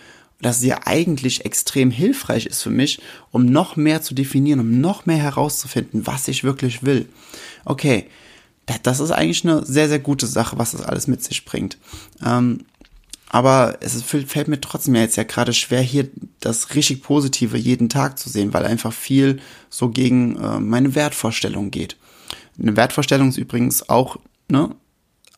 Sie 0.59 0.69
ja 0.69 0.81
eigentlich 0.85 1.45
extrem 1.45 1.91
hilfreich 1.91 2.45
ist 2.45 2.63
für 2.63 2.69
mich, 2.69 2.99
um 3.31 3.45
noch 3.45 3.75
mehr 3.75 4.01
zu 4.01 4.13
definieren, 4.13 4.59
um 4.59 4.81
noch 4.81 5.05
mehr 5.05 5.17
herauszufinden, 5.17 6.07
was 6.07 6.27
ich 6.27 6.43
wirklich 6.43 6.83
will. 6.83 7.07
Okay, 7.63 8.07
das 8.83 8.99
ist 8.99 9.11
eigentlich 9.11 9.45
eine 9.45 9.65
sehr, 9.65 9.87
sehr 9.87 9.99
gute 9.99 10.27
Sache, 10.27 10.57
was 10.57 10.71
das 10.71 10.81
alles 10.81 11.07
mit 11.07 11.23
sich 11.23 11.45
bringt. 11.45 11.77
Ähm, 12.25 12.65
aber 13.33 13.77
es 13.79 14.01
fällt 14.03 14.49
mir 14.49 14.59
trotzdem 14.59 14.95
jetzt 14.95 15.15
ja 15.15 15.23
gerade 15.23 15.53
schwer, 15.53 15.81
hier 15.81 16.09
das 16.41 16.75
richtig 16.75 17.01
Positive 17.01 17.57
jeden 17.57 17.87
Tag 17.87 18.19
zu 18.19 18.29
sehen, 18.29 18.53
weil 18.53 18.65
einfach 18.65 18.91
viel 18.91 19.39
so 19.69 19.89
gegen 19.89 20.35
äh, 20.35 20.59
meine 20.59 20.95
Wertvorstellung 20.95 21.71
geht. 21.71 21.95
Eine 22.61 22.75
Wertvorstellung 22.75 23.29
ist 23.29 23.37
übrigens 23.37 23.87
auch 23.87 24.17
ne, 24.49 24.75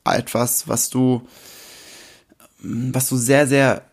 etwas, 0.06 0.68
was 0.68 0.90
du, 0.90 1.28
was 2.60 3.10
du 3.10 3.18
sehr, 3.18 3.46
sehr, 3.48 3.84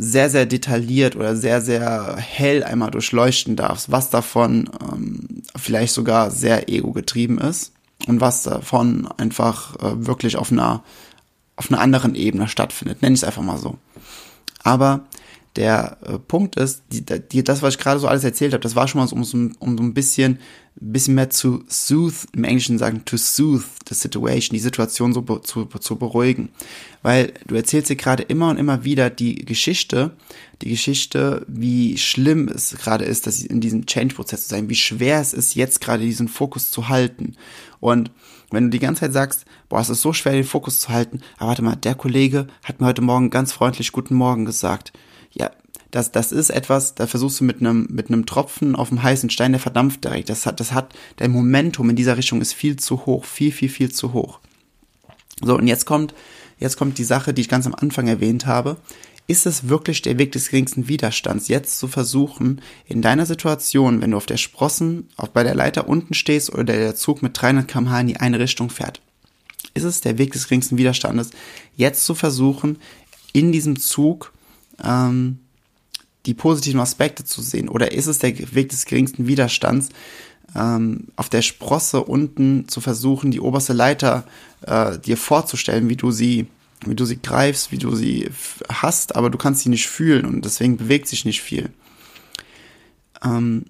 sehr, 0.00 0.30
sehr 0.30 0.46
detailliert 0.46 1.14
oder 1.14 1.36
sehr, 1.36 1.60
sehr 1.60 2.16
hell 2.16 2.64
einmal 2.64 2.90
durchleuchten 2.90 3.56
darfst, 3.56 3.90
was 3.90 4.10
davon 4.10 4.70
ähm, 4.92 5.42
vielleicht 5.56 5.92
sogar 5.92 6.30
sehr 6.30 6.68
ego-getrieben 6.68 7.38
ist 7.38 7.72
und 8.06 8.20
was 8.20 8.42
davon 8.42 9.08
einfach 9.18 9.76
äh, 9.76 10.06
wirklich 10.06 10.36
auf 10.36 10.50
einer 10.50 10.82
auf 11.56 11.70
einer 11.70 11.82
anderen 11.82 12.14
Ebene 12.14 12.48
stattfindet. 12.48 13.02
Nenne 13.02 13.12
ich 13.14 13.20
es 13.20 13.24
einfach 13.24 13.42
mal 13.42 13.58
so. 13.58 13.76
Aber 14.62 15.04
der 15.56 15.98
äh, 16.02 16.18
Punkt 16.18 16.56
ist, 16.56 16.84
die, 16.90 17.04
die, 17.04 17.44
das, 17.44 17.60
was 17.60 17.74
ich 17.74 17.80
gerade 17.80 18.00
so 18.00 18.08
alles 18.08 18.24
erzählt 18.24 18.54
habe, 18.54 18.62
das 18.62 18.76
war 18.76 18.88
schon 18.88 19.00
mal 19.00 19.06
so, 19.06 19.16
um, 19.16 19.52
um 19.58 19.76
so 19.76 19.82
ein 19.82 19.92
bisschen, 19.92 20.38
ein 20.82 20.92
bisschen 20.92 21.14
mehr 21.14 21.28
zu 21.28 21.62
soothe, 21.68 22.26
im 22.32 22.44
Englischen 22.44 22.78
sagen, 22.78 23.04
to 23.04 23.18
soothe 23.18 23.64
the 23.88 23.94
situation, 23.94 24.54
die 24.54 24.60
Situation 24.60 25.12
so 25.12 25.20
zu, 25.40 25.66
zu 25.66 25.96
beruhigen. 25.96 26.48
Weil 27.02 27.34
du 27.46 27.54
erzählst 27.54 27.90
dir 27.90 27.96
gerade 27.96 28.22
immer 28.22 28.48
und 28.48 28.56
immer 28.56 28.82
wieder 28.82 29.10
die 29.10 29.44
Geschichte, 29.44 30.12
die 30.62 30.70
Geschichte, 30.70 31.44
wie 31.48 31.98
schlimm 31.98 32.48
es 32.48 32.70
gerade 32.76 33.04
ist, 33.04 33.26
dass 33.26 33.42
in 33.42 33.60
diesem 33.60 33.84
Change-Prozess 33.84 34.44
zu 34.44 34.48
sein, 34.50 34.70
wie 34.70 34.74
schwer 34.74 35.20
es 35.20 35.34
ist, 35.34 35.54
jetzt 35.54 35.82
gerade 35.82 36.02
diesen 36.02 36.28
Fokus 36.28 36.70
zu 36.70 36.88
halten. 36.88 37.36
Und 37.80 38.10
wenn 38.50 38.64
du 38.64 38.70
die 38.70 38.78
ganze 38.78 39.02
Zeit 39.02 39.12
sagst, 39.12 39.44
boah, 39.68 39.80
es 39.80 39.90
ist 39.90 40.02
so 40.02 40.12
schwer, 40.12 40.32
den 40.32 40.44
Fokus 40.44 40.80
zu 40.80 40.88
halten, 40.88 41.20
aber 41.36 41.48
warte 41.48 41.62
mal, 41.62 41.76
der 41.76 41.94
Kollege 41.94 42.46
hat 42.64 42.80
mir 42.80 42.86
heute 42.86 43.02
Morgen 43.02 43.30
ganz 43.30 43.52
freundlich 43.52 43.92
Guten 43.92 44.14
Morgen 44.14 44.44
gesagt. 44.44 44.92
Ja, 45.32 45.50
das, 45.90 46.12
das 46.12 46.32
ist 46.32 46.50
etwas, 46.50 46.94
da 46.94 47.06
versuchst 47.06 47.40
du 47.40 47.44
mit 47.44 47.60
einem, 47.60 47.86
mit 47.90 48.08
einem 48.08 48.26
Tropfen 48.26 48.76
auf 48.76 48.88
dem 48.88 49.02
heißen 49.02 49.30
Stein, 49.30 49.52
der 49.52 49.60
verdampft 49.60 50.04
direkt. 50.04 50.28
Das 50.28 50.46
hat, 50.46 50.60
das 50.60 50.72
hat, 50.72 50.94
der 51.18 51.28
Momentum 51.28 51.90
in 51.90 51.96
dieser 51.96 52.16
Richtung 52.16 52.40
ist 52.40 52.52
viel 52.52 52.76
zu 52.76 53.06
hoch, 53.06 53.24
viel, 53.24 53.52
viel, 53.52 53.68
viel 53.68 53.90
zu 53.90 54.12
hoch. 54.12 54.40
So, 55.42 55.56
und 55.56 55.66
jetzt 55.66 55.86
kommt, 55.86 56.14
jetzt 56.58 56.76
kommt 56.76 56.98
die 56.98 57.04
Sache, 57.04 57.32
die 57.32 57.42
ich 57.42 57.48
ganz 57.48 57.66
am 57.66 57.74
Anfang 57.74 58.08
erwähnt 58.08 58.46
habe 58.46 58.76
ist 59.30 59.46
es 59.46 59.68
wirklich 59.68 60.02
der 60.02 60.18
Weg 60.18 60.32
des 60.32 60.48
geringsten 60.48 60.88
Widerstands, 60.88 61.46
jetzt 61.46 61.78
zu 61.78 61.86
versuchen, 61.86 62.60
in 62.86 63.00
deiner 63.00 63.26
Situation, 63.26 64.02
wenn 64.02 64.10
du 64.10 64.16
auf 64.16 64.26
der 64.26 64.38
Sprossen, 64.38 65.08
auch 65.16 65.28
bei 65.28 65.44
der 65.44 65.54
Leiter 65.54 65.88
unten 65.88 66.14
stehst 66.14 66.52
oder 66.52 66.64
der 66.64 66.96
Zug 66.96 67.22
mit 67.22 67.40
300 67.40 67.68
km/h 67.68 68.00
in 68.00 68.06
die 68.08 68.16
eine 68.16 68.40
Richtung 68.40 68.70
fährt, 68.70 69.00
ist 69.72 69.84
es 69.84 70.00
der 70.00 70.18
Weg 70.18 70.32
des 70.32 70.48
geringsten 70.48 70.78
Widerstandes, 70.78 71.30
jetzt 71.76 72.04
zu 72.06 72.16
versuchen, 72.16 72.78
in 73.32 73.52
diesem 73.52 73.78
Zug 73.78 74.32
ähm, 74.84 75.38
die 76.26 76.34
positiven 76.34 76.80
Aspekte 76.80 77.24
zu 77.24 77.42
sehen? 77.42 77.68
Oder 77.68 77.92
ist 77.92 78.06
es 78.06 78.18
der 78.18 78.36
Weg 78.54 78.68
des 78.70 78.84
geringsten 78.84 79.26
Widerstands, 79.26 79.88
ähm, 80.54 81.08
auf 81.16 81.28
der 81.28 81.42
Sprosse 81.42 82.02
unten 82.02 82.68
zu 82.68 82.80
versuchen, 82.80 83.30
die 83.30 83.40
oberste 83.40 83.72
Leiter 83.72 84.24
äh, 84.66 84.98
dir 84.98 85.16
vorzustellen, 85.16 85.88
wie 85.88 85.96
du 85.96 86.10
sie 86.10 86.46
wie 86.86 86.94
du 86.94 87.04
sie 87.04 87.20
greifst, 87.20 87.72
wie 87.72 87.78
du 87.78 87.94
sie 87.94 88.30
hast, 88.70 89.14
aber 89.16 89.30
du 89.30 89.38
kannst 89.38 89.62
sie 89.62 89.68
nicht 89.68 89.88
fühlen 89.88 90.24
und 90.24 90.44
deswegen 90.44 90.78
bewegt 90.78 91.08
sich 91.08 91.24
nicht 91.24 91.42
viel. 91.42 91.68
Ähm, 93.22 93.66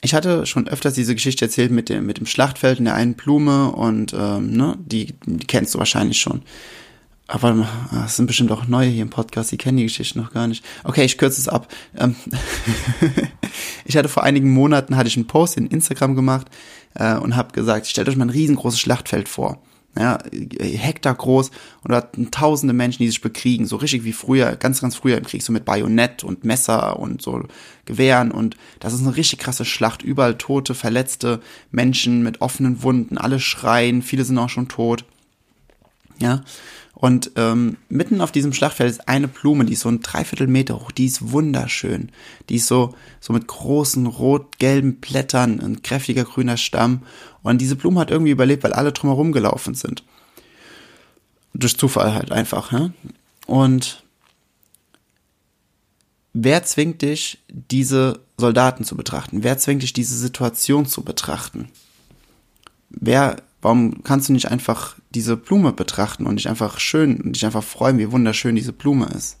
ich 0.00 0.14
hatte 0.14 0.46
schon 0.46 0.68
öfters 0.68 0.94
diese 0.94 1.14
Geschichte 1.14 1.46
erzählt 1.46 1.72
mit 1.72 1.88
dem, 1.88 2.06
mit 2.06 2.18
dem 2.18 2.26
Schlachtfeld 2.26 2.78
und 2.78 2.84
der 2.84 2.94
einen 2.94 3.14
Blume 3.14 3.72
und 3.72 4.14
ähm, 4.16 4.52
ne, 4.52 4.78
die, 4.78 5.14
die 5.26 5.46
kennst 5.46 5.74
du 5.74 5.78
wahrscheinlich 5.78 6.20
schon. 6.20 6.42
Aber 7.30 7.68
ah, 7.90 8.04
es 8.06 8.16
sind 8.16 8.26
bestimmt 8.26 8.50
auch 8.50 8.66
neue 8.66 8.88
hier 8.88 9.02
im 9.02 9.10
Podcast, 9.10 9.52
die 9.52 9.58
kennen 9.58 9.76
die 9.76 9.84
Geschichte 9.84 10.18
noch 10.18 10.32
gar 10.32 10.46
nicht. 10.46 10.64
Okay, 10.82 11.04
ich 11.04 11.18
kürze 11.18 11.38
es 11.38 11.46
ab. 11.46 11.68
Ähm 11.96 12.16
ich 13.84 13.98
hatte 13.98 14.08
vor 14.08 14.22
einigen 14.22 14.50
Monaten 14.50 14.96
hatte 14.96 15.08
ich 15.08 15.16
einen 15.16 15.26
Post 15.26 15.58
in 15.58 15.66
Instagram 15.66 16.16
gemacht 16.16 16.46
äh, 16.94 17.16
und 17.16 17.36
habe 17.36 17.52
gesagt, 17.52 17.86
stellt 17.86 18.08
euch 18.08 18.16
mal 18.16 18.24
ein 18.24 18.30
riesengroßes 18.30 18.80
Schlachtfeld 18.80 19.28
vor. 19.28 19.60
Ja, 19.98 20.18
Hektar 20.60 21.14
groß 21.14 21.50
und 21.82 21.90
da 21.90 21.96
hatten 21.96 22.30
tausende 22.30 22.72
Menschen, 22.72 23.02
die 23.02 23.08
sich 23.08 23.20
bekriegen, 23.20 23.66
so 23.66 23.76
richtig 23.76 24.04
wie 24.04 24.12
früher, 24.12 24.54
ganz, 24.56 24.80
ganz 24.80 24.94
früher 24.94 25.18
im 25.18 25.24
Krieg, 25.24 25.42
so 25.42 25.52
mit 25.52 25.64
Bajonett 25.64 26.24
und 26.24 26.44
Messer 26.44 26.98
und 26.98 27.20
so 27.20 27.42
Gewehren. 27.84 28.30
Und 28.30 28.56
das 28.80 28.94
ist 28.94 29.00
eine 29.00 29.16
richtig 29.16 29.40
krasse 29.40 29.64
Schlacht, 29.64 30.02
überall 30.02 30.38
tote, 30.38 30.74
verletzte 30.74 31.40
Menschen 31.72 32.22
mit 32.22 32.40
offenen 32.40 32.82
Wunden, 32.82 33.18
alle 33.18 33.40
schreien, 33.40 34.00
viele 34.00 34.24
sind 34.24 34.38
auch 34.38 34.50
schon 34.50 34.68
tot, 34.68 35.04
ja, 36.20 36.42
und 36.98 37.30
ähm, 37.36 37.76
mitten 37.88 38.20
auf 38.20 38.32
diesem 38.32 38.52
Schlachtfeld 38.52 38.90
ist 38.90 39.08
eine 39.08 39.28
Blume, 39.28 39.64
die 39.64 39.74
ist 39.74 39.82
so 39.82 39.88
ein 39.88 40.00
Dreiviertelmeter 40.00 40.80
hoch, 40.80 40.90
die 40.90 41.06
ist 41.06 41.30
wunderschön. 41.30 42.10
Die 42.48 42.56
ist 42.56 42.66
so, 42.66 42.92
so 43.20 43.32
mit 43.32 43.46
großen 43.46 44.04
rot-gelben 44.06 44.96
Blättern, 44.96 45.60
ein 45.60 45.82
kräftiger 45.82 46.24
grüner 46.24 46.56
Stamm. 46.56 47.02
Und 47.44 47.58
diese 47.58 47.76
Blume 47.76 48.00
hat 48.00 48.10
irgendwie 48.10 48.32
überlebt, 48.32 48.64
weil 48.64 48.72
alle 48.72 48.90
drumherum 48.90 49.30
gelaufen 49.30 49.74
sind. 49.74 50.02
Durch 51.54 51.78
Zufall 51.78 52.14
halt 52.14 52.32
einfach. 52.32 52.72
Ne? 52.72 52.92
Und 53.46 54.02
wer 56.32 56.64
zwingt 56.64 57.02
dich, 57.02 57.38
diese 57.46 58.18
Soldaten 58.38 58.82
zu 58.82 58.96
betrachten? 58.96 59.44
Wer 59.44 59.56
zwingt 59.58 59.84
dich, 59.84 59.92
diese 59.92 60.18
Situation 60.18 60.84
zu 60.84 61.02
betrachten? 61.02 61.68
Wer 62.90 63.36
Warum 63.60 64.02
kannst 64.04 64.28
du 64.28 64.32
nicht 64.32 64.50
einfach 64.50 64.96
diese 65.10 65.36
Blume 65.36 65.72
betrachten 65.72 66.26
und 66.26 66.36
dich 66.36 66.48
einfach 66.48 66.78
schön 66.78 67.20
und 67.20 67.32
dich 67.34 67.44
einfach 67.44 67.64
freuen, 67.64 67.98
wie 67.98 68.12
wunderschön 68.12 68.54
diese 68.54 68.72
Blume 68.72 69.06
ist? 69.06 69.38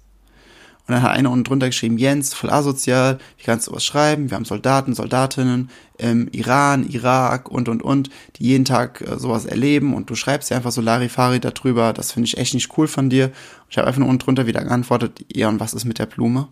Und 0.88 0.94
dann 0.94 1.02
hat 1.02 1.12
einer 1.12 1.30
unten 1.30 1.44
drunter 1.44 1.66
geschrieben, 1.66 1.98
Jens, 1.98 2.32
voll 2.32 2.48
asozial, 2.48 3.18
wie 3.36 3.44
kannst 3.44 3.66
du 3.66 3.72
was 3.72 3.84
schreiben? 3.84 4.30
Wir 4.30 4.36
haben 4.36 4.46
Soldaten, 4.46 4.94
Soldatinnen 4.94 5.68
im 5.98 6.28
Iran, 6.28 6.88
Irak 6.88 7.50
und, 7.50 7.68
und, 7.68 7.82
und, 7.82 8.08
die 8.36 8.44
jeden 8.44 8.64
Tag 8.64 9.02
äh, 9.02 9.18
sowas 9.18 9.44
erleben 9.44 9.92
und 9.94 10.08
du 10.08 10.14
schreibst 10.14 10.48
ja 10.48 10.56
einfach 10.56 10.72
so 10.72 10.80
Larifari 10.80 11.40
darüber, 11.40 11.92
das 11.92 12.12
finde 12.12 12.26
ich 12.26 12.38
echt 12.38 12.54
nicht 12.54 12.76
cool 12.78 12.88
von 12.88 13.10
dir. 13.10 13.26
Und 13.26 13.66
ich 13.68 13.76
habe 13.76 13.86
einfach 13.86 14.00
nur 14.00 14.08
unten 14.08 14.24
drunter 14.24 14.46
wieder 14.46 14.64
geantwortet, 14.64 15.26
und 15.36 15.60
was 15.60 15.74
ist 15.74 15.84
mit 15.84 15.98
der 15.98 16.06
Blume? 16.06 16.48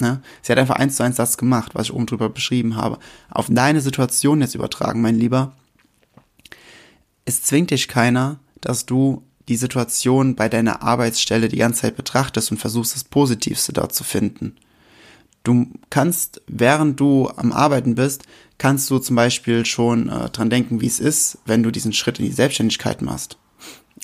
Ne? 0.00 0.20
Sie 0.42 0.52
hat 0.52 0.58
einfach 0.58 0.76
eins 0.76 0.96
zu 0.96 1.02
eins 1.02 1.16
das 1.16 1.38
gemacht, 1.38 1.74
was 1.74 1.86
ich 1.86 1.94
oben 1.94 2.04
drüber 2.04 2.28
beschrieben 2.28 2.76
habe. 2.76 2.98
Auf 3.30 3.46
deine 3.48 3.80
Situation 3.80 4.42
jetzt 4.42 4.54
übertragen, 4.54 5.00
mein 5.00 5.16
Lieber. 5.16 5.54
Es 7.28 7.42
zwingt 7.42 7.72
dich 7.72 7.88
keiner, 7.88 8.38
dass 8.62 8.86
du 8.86 9.22
die 9.48 9.56
Situation 9.56 10.34
bei 10.34 10.48
deiner 10.48 10.80
Arbeitsstelle 10.80 11.50
die 11.50 11.58
ganze 11.58 11.82
Zeit 11.82 11.94
betrachtest 11.94 12.50
und 12.50 12.56
versuchst 12.56 12.94
das 12.94 13.04
Positivste 13.04 13.74
dort 13.74 13.94
zu 13.94 14.02
finden. 14.02 14.56
Du 15.44 15.66
kannst, 15.90 16.40
während 16.46 16.98
du 16.98 17.28
am 17.36 17.52
Arbeiten 17.52 17.96
bist, 17.96 18.22
kannst 18.56 18.88
du 18.88 18.98
zum 18.98 19.14
Beispiel 19.14 19.66
schon 19.66 20.08
äh, 20.08 20.30
dran 20.30 20.48
denken, 20.48 20.80
wie 20.80 20.86
es 20.86 21.00
ist, 21.00 21.36
wenn 21.44 21.62
du 21.62 21.70
diesen 21.70 21.92
Schritt 21.92 22.18
in 22.18 22.24
die 22.24 22.32
Selbstständigkeit 22.32 23.02
machst. 23.02 23.36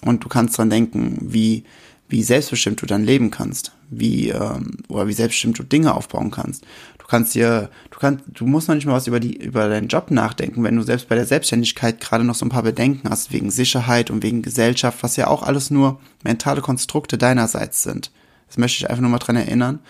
Und 0.02 0.23
du 0.23 0.28
kannst 0.28 0.59
dran 0.59 0.69
denken, 0.69 1.16
wie, 1.23 1.64
wie 2.11 2.23
selbstbestimmt 2.23 2.83
du 2.83 2.85
dann 2.85 3.04
leben 3.04 3.31
kannst, 3.31 3.73
wie, 3.88 4.28
ähm, 4.28 4.76
oder 4.88 5.09
wie 5.09 5.14
selbstbestimmt 5.14 5.59
du 5.59 5.62
Dinge 5.62 5.95
aufbauen 5.95 6.31
kannst. 6.31 6.66
Du 7.04 7.08
kannst 7.08 7.34
dir, 7.34 7.68
du 7.90 7.99
kannst, 7.99 8.25
du 8.28 8.46
musst 8.46 8.66
noch 8.66 8.75
nicht 8.75 8.87
mal 8.87 8.94
was 8.94 9.06
über 9.06 9.20
die, 9.20 9.37
über 9.37 9.68
deinen 9.68 9.88
Job 9.88 10.11
nachdenken, 10.11 10.64
wenn 10.64 10.75
du 10.75 10.82
selbst 10.82 11.06
bei 11.06 11.14
der 11.14 11.26
Selbstständigkeit 11.26 12.00
gerade 12.00 12.25
noch 12.25 12.34
so 12.34 12.46
ein 12.46 12.49
paar 12.49 12.62
Bedenken 12.62 13.11
hast, 13.11 13.30
wegen 13.30 13.50
Sicherheit 13.50 14.11
und 14.11 14.23
wegen 14.23 14.40
Gesellschaft, 14.40 15.02
was 15.02 15.16
ja 15.16 15.26
auch 15.26 15.42
alles 15.42 15.70
nur 15.70 16.00
mentale 16.23 16.62
Konstrukte 16.62 17.18
deinerseits 17.18 17.82
sind. 17.82 18.11
Das 18.46 18.56
möchte 18.56 18.78
ich 18.78 18.88
einfach 18.88 19.02
nur 19.02 19.11
mal 19.11 19.18
dran 19.18 19.37
erinnern. 19.37 19.80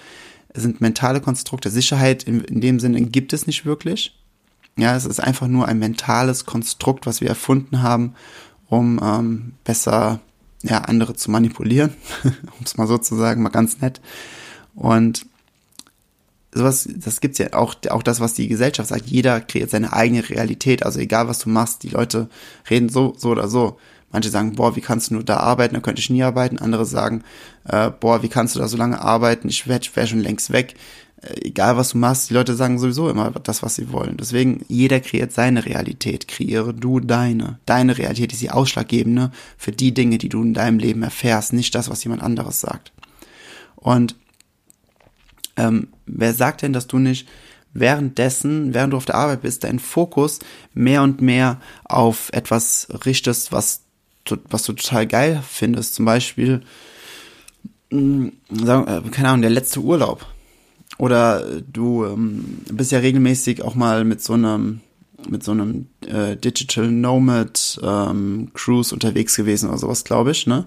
Es 0.49 0.63
sind 0.63 0.81
mentale 0.81 1.21
Konstrukte. 1.21 1.71
Sicherheit 1.71 2.25
in, 2.25 2.41
in 2.41 2.61
dem 2.61 2.81
Sinne 2.81 3.01
gibt 3.03 3.33
es 3.33 3.47
nicht 3.47 3.65
wirklich. 3.65 4.19
Ja, 4.77 4.97
es 4.97 5.05
ist 5.05 5.21
einfach 5.21 5.47
nur 5.47 5.69
ein 5.69 5.79
mentales 5.79 6.47
Konstrukt, 6.47 7.07
was 7.07 7.21
wir 7.21 7.29
erfunden 7.29 7.81
haben, 7.81 8.15
um 8.69 8.99
ähm, 9.01 9.53
besser 9.63 10.19
ja, 10.63 10.79
andere 10.79 11.15
zu 11.15 11.31
manipulieren, 11.31 11.95
um 12.25 12.65
es 12.65 12.77
mal 12.77 12.89
so 12.89 12.99
zu 12.99 13.15
sagen, 13.15 13.41
mal 13.41 13.51
ganz 13.51 13.81
nett. 13.81 14.01
Und 14.75 15.27
sowas, 16.55 16.89
das 16.95 17.21
gibt's 17.21 17.39
ja 17.39 17.53
auch, 17.53 17.75
auch 17.91 18.03
das, 18.03 18.21
was 18.21 18.35
die 18.35 18.49
Gesellschaft 18.49 18.89
sagt. 18.89 19.07
Jeder 19.07 19.41
kreiert 19.41 19.71
seine 19.71 19.93
eigene 19.93 20.29
Realität. 20.29 20.85
Also 20.85 21.01
egal, 21.01 21.29
was 21.29 21.41
du 21.41 21.51
machst, 21.51 21.83
die 21.83 21.91
Leute 21.91 22.29
reden 22.71 22.89
so, 22.89 23.15
so 23.17 23.31
oder 23.31 23.49
so. 23.49 23.79
Manche 24.13 24.31
sagen, 24.31 24.55
boah, 24.55 24.77
wie 24.77 24.81
kannst 24.81 25.11
du 25.11 25.15
nur 25.15 25.25
da 25.25 25.39
arbeiten, 25.39 25.75
da 25.75 25.81
könnte 25.81 26.01
ich 26.01 26.09
nie 26.09 26.23
arbeiten. 26.23 26.59
Andere 26.59 26.87
sagen, 26.87 27.25
äh, 27.65 27.91
boah, 27.91 28.23
wie 28.23 28.29
kannst 28.29 28.55
du 28.55 28.61
da 28.61 28.69
so 28.69 28.77
lange 28.77 29.01
arbeiten, 29.01 29.49
ich 29.49 29.67
wäre 29.67 29.81
wär 29.95 30.07
schon 30.07 30.21
längst 30.21 30.53
weg. 30.53 30.77
Äh, 31.21 31.49
egal, 31.49 31.77
was 31.77 31.91
du 31.91 31.99
machst, 31.99 32.31
die 32.31 32.35
Leute 32.35 32.55
sagen 32.55 32.79
sowieso 32.79 33.11
immer 33.11 33.33
das, 33.33 33.65
was 33.65 33.75
sie 33.75 33.91
wollen. 33.91 34.17
Deswegen, 34.17 34.65
jeder 34.69 35.01
kreiert 35.01 35.33
seine 35.33 35.67
Realität. 35.67 36.29
Kreiere 36.29 36.73
du 36.73 37.01
deine. 37.01 37.59
Deine 37.67 37.99
Realität 37.99 38.33
ist 38.33 38.43
die 38.43 38.53
ausschlaggebende 38.53 39.33
für 39.59 39.73
die 39.73 39.93
Dinge, 39.93 40.19
die 40.19 40.29
du 40.29 40.43
in 40.43 40.55
deinem 40.55 40.79
Leben 40.79 41.03
erfährst, 41.03 41.53
nicht 41.53 41.75
das, 41.75 41.91
was 41.91 42.05
jemand 42.05 42.23
anderes 42.23 42.61
sagt. 42.61 42.93
Und 43.75 44.15
ähm, 45.57 45.89
wer 46.07 46.35
sagt 46.35 46.63
denn, 46.63 46.73
dass 46.73 46.87
du 46.87 46.99
nicht 46.99 47.29
währenddessen, 47.73 48.73
während 48.73 48.93
du 48.93 48.97
auf 48.97 49.05
der 49.05 49.17
Arbeit 49.17 49.43
bist, 49.43 49.65
deinen 49.65 49.81
Fokus 49.81 50.39
mehr 50.73 51.03
und 51.03 51.21
mehr 51.21 51.61
auf 51.85 52.31
etwas 52.33 52.89
richtest, 53.05 53.53
was, 53.53 53.83
was 54.49 54.63
du 54.63 54.73
total 54.73 55.07
geil 55.07 55.43
findest? 55.49 55.95
Zum 55.95 56.05
Beispiel, 56.05 56.63
mh, 57.91 58.01
mm, 58.01 58.33
äh, 58.69 59.11
keine 59.11 59.29
Ahnung, 59.29 59.43
der 59.43 59.51
letzte 59.51 59.81
Urlaub. 59.81 60.27
Oder 60.99 61.61
du 61.61 62.05
ähm, 62.05 62.61
bist 62.71 62.93
ja 62.93 63.01
regelmäßig 63.01 63.63
auch 63.63 63.75
mal 63.75 64.05
mit 64.05 64.23
so 64.23 64.35
einem 64.35 64.81
mit 65.29 65.43
so 65.43 65.53
einem 65.53 65.87
äh, 66.07 66.37
Digital 66.37 66.91
Nomad 66.91 67.81
ähm, 67.83 68.51
Cruise 68.53 68.95
unterwegs 68.95 69.35
gewesen 69.37 69.71
oder 69.71 69.79
sowas, 69.79 70.05
glaube 70.05 70.33
ich, 70.33 70.47
ne? 70.47 70.67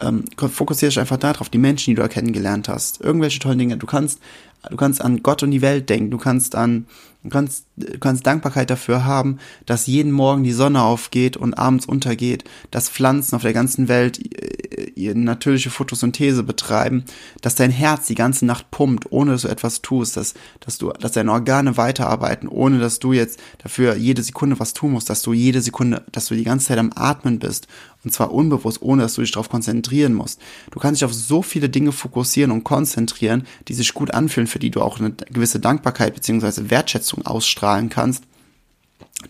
Ähm, 0.00 0.24
fokussiere 0.36 0.90
dich 0.90 1.00
einfach 1.00 1.16
darauf, 1.16 1.48
die 1.48 1.58
Menschen, 1.58 1.90
die 1.90 2.00
du 2.00 2.08
kennengelernt 2.08 2.68
hast. 2.68 3.00
Irgendwelche 3.00 3.38
tollen 3.38 3.58
Dinge. 3.58 3.76
Du 3.76 3.86
kannst, 3.86 4.20
du 4.68 4.76
kannst 4.76 5.00
an 5.00 5.22
Gott 5.22 5.42
und 5.42 5.50
die 5.50 5.62
Welt 5.62 5.88
denken. 5.88 6.10
Du 6.10 6.18
kannst 6.18 6.54
an, 6.54 6.86
du 7.22 7.30
kannst, 7.30 7.66
du 7.76 7.98
kannst 7.98 8.26
Dankbarkeit 8.26 8.70
dafür 8.70 9.04
haben, 9.04 9.38
dass 9.64 9.86
jeden 9.86 10.12
Morgen 10.12 10.44
die 10.44 10.52
Sonne 10.52 10.82
aufgeht 10.82 11.36
und 11.36 11.54
abends 11.54 11.86
untergeht, 11.86 12.44
dass 12.70 12.90
Pflanzen 12.90 13.36
auf 13.36 13.42
der 13.42 13.54
ganzen 13.54 13.88
Welt 13.88 14.18
äh, 14.18 14.55
natürliche 14.96 15.70
Photosynthese 15.70 16.42
betreiben, 16.42 17.04
dass 17.42 17.54
dein 17.54 17.70
Herz 17.70 18.06
die 18.06 18.14
ganze 18.14 18.46
Nacht 18.46 18.70
pumpt, 18.70 19.12
ohne 19.12 19.32
dass 19.32 19.42
du 19.42 19.48
etwas 19.48 19.82
tust, 19.82 20.16
dass, 20.16 20.34
dass 20.60 20.78
du, 20.78 20.90
dass 20.92 21.12
deine 21.12 21.32
Organe 21.32 21.76
weiterarbeiten, 21.76 22.48
ohne 22.48 22.78
dass 22.78 22.98
du 22.98 23.12
jetzt 23.12 23.38
dafür 23.62 23.96
jede 23.96 24.22
Sekunde 24.22 24.58
was 24.58 24.72
tun 24.72 24.92
musst, 24.92 25.10
dass 25.10 25.22
du 25.22 25.32
jede 25.32 25.60
Sekunde, 25.60 26.04
dass 26.12 26.26
du 26.26 26.34
die 26.34 26.44
ganze 26.44 26.68
Zeit 26.68 26.78
am 26.78 26.92
Atmen 26.94 27.38
bist 27.38 27.68
und 28.04 28.12
zwar 28.12 28.32
unbewusst, 28.32 28.80
ohne 28.82 29.02
dass 29.02 29.14
du 29.14 29.20
dich 29.20 29.32
darauf 29.32 29.48
konzentrieren 29.48 30.14
musst. 30.14 30.40
Du 30.70 30.78
kannst 30.78 31.00
dich 31.00 31.04
auf 31.04 31.12
so 31.12 31.42
viele 31.42 31.68
Dinge 31.68 31.92
fokussieren 31.92 32.52
und 32.52 32.64
konzentrieren, 32.64 33.46
die 33.68 33.74
sich 33.74 33.92
gut 33.94 34.14
anfühlen, 34.14 34.46
für 34.46 34.60
die 34.60 34.70
du 34.70 34.80
auch 34.80 35.00
eine 35.00 35.10
gewisse 35.10 35.60
Dankbarkeit 35.60 36.14
beziehungsweise 36.14 36.70
Wertschätzung 36.70 37.26
ausstrahlen 37.26 37.88
kannst. 37.88 38.24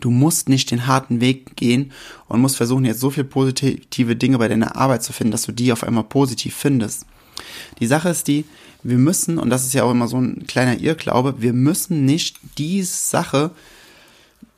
Du 0.00 0.11
musst 0.11 0.48
nicht 0.48 0.70
den 0.70 0.87
harten 0.87 1.20
Weg 1.20 1.57
gehen 1.57 1.92
und 2.29 2.40
musst 2.40 2.57
versuchen, 2.57 2.85
jetzt 2.85 3.00
so 3.00 3.11
viele 3.11 3.24
positive 3.24 4.16
Dinge 4.16 4.38
bei 4.38 4.48
deiner 4.48 4.76
Arbeit 4.76 5.02
zu 5.02 5.12
finden, 5.12 5.31
dass 5.31 5.46
du 5.46 5.52
die 5.52 5.72
auf 5.72 5.85
einmal 5.85 6.05
positiv 6.05 6.55
findest. 6.55 7.07
Die 7.81 7.87
Sache 7.87 8.09
ist 8.09 8.29
die, 8.29 8.44
wir 8.83 8.98
müssen, 8.98 9.38
und 9.38 9.50
das 9.50 9.64
ist 9.64 9.74
ja 9.74 9.85
auch 9.85 9.90
immer 9.90 10.09
so 10.09 10.18
ein 10.18 10.46
kleiner 10.46 10.79
Irrglaube, 10.79 11.40
wir 11.40 11.52
müssen 11.52 12.05
nicht 12.05 12.38
die 12.59 12.83
Sache, 12.83 13.50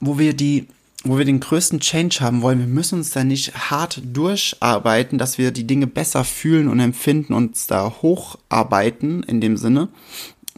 wo 0.01 0.19
wir 0.19 0.35
die 0.35 0.67
wo 1.05 1.17
wir 1.17 1.25
den 1.25 1.39
größten 1.39 1.79
Change 1.79 2.19
haben 2.21 2.43
wollen, 2.43 2.59
wir 2.59 2.67
müssen 2.67 2.99
uns 2.99 3.11
da 3.11 3.23
nicht 3.23 3.71
hart 3.71 4.03
durcharbeiten, 4.05 5.17
dass 5.17 5.39
wir 5.39 5.53
die 5.53 5.67
Dinge 5.67 5.87
besser 5.87 6.25
fühlen 6.25 6.69
und 6.69 6.81
empfinden, 6.81 7.35
uns 7.35 7.69
da 7.69 7.95
hocharbeiten 8.03 9.23
in 9.23 9.41
dem 9.41 9.57
Sinne, 9.57 9.89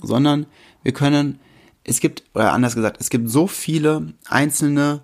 sondern 0.03 0.47
wir 0.83 0.93
können, 0.93 1.39
es 1.91 2.01
gibt, 2.01 2.23
oder 2.35 2.53
anders 2.53 2.77
gesagt, 2.77 2.99
es 3.01 3.11
gibt 3.11 3.29
so 3.29 3.49
viele 3.49 4.13
einzelne, 4.29 5.01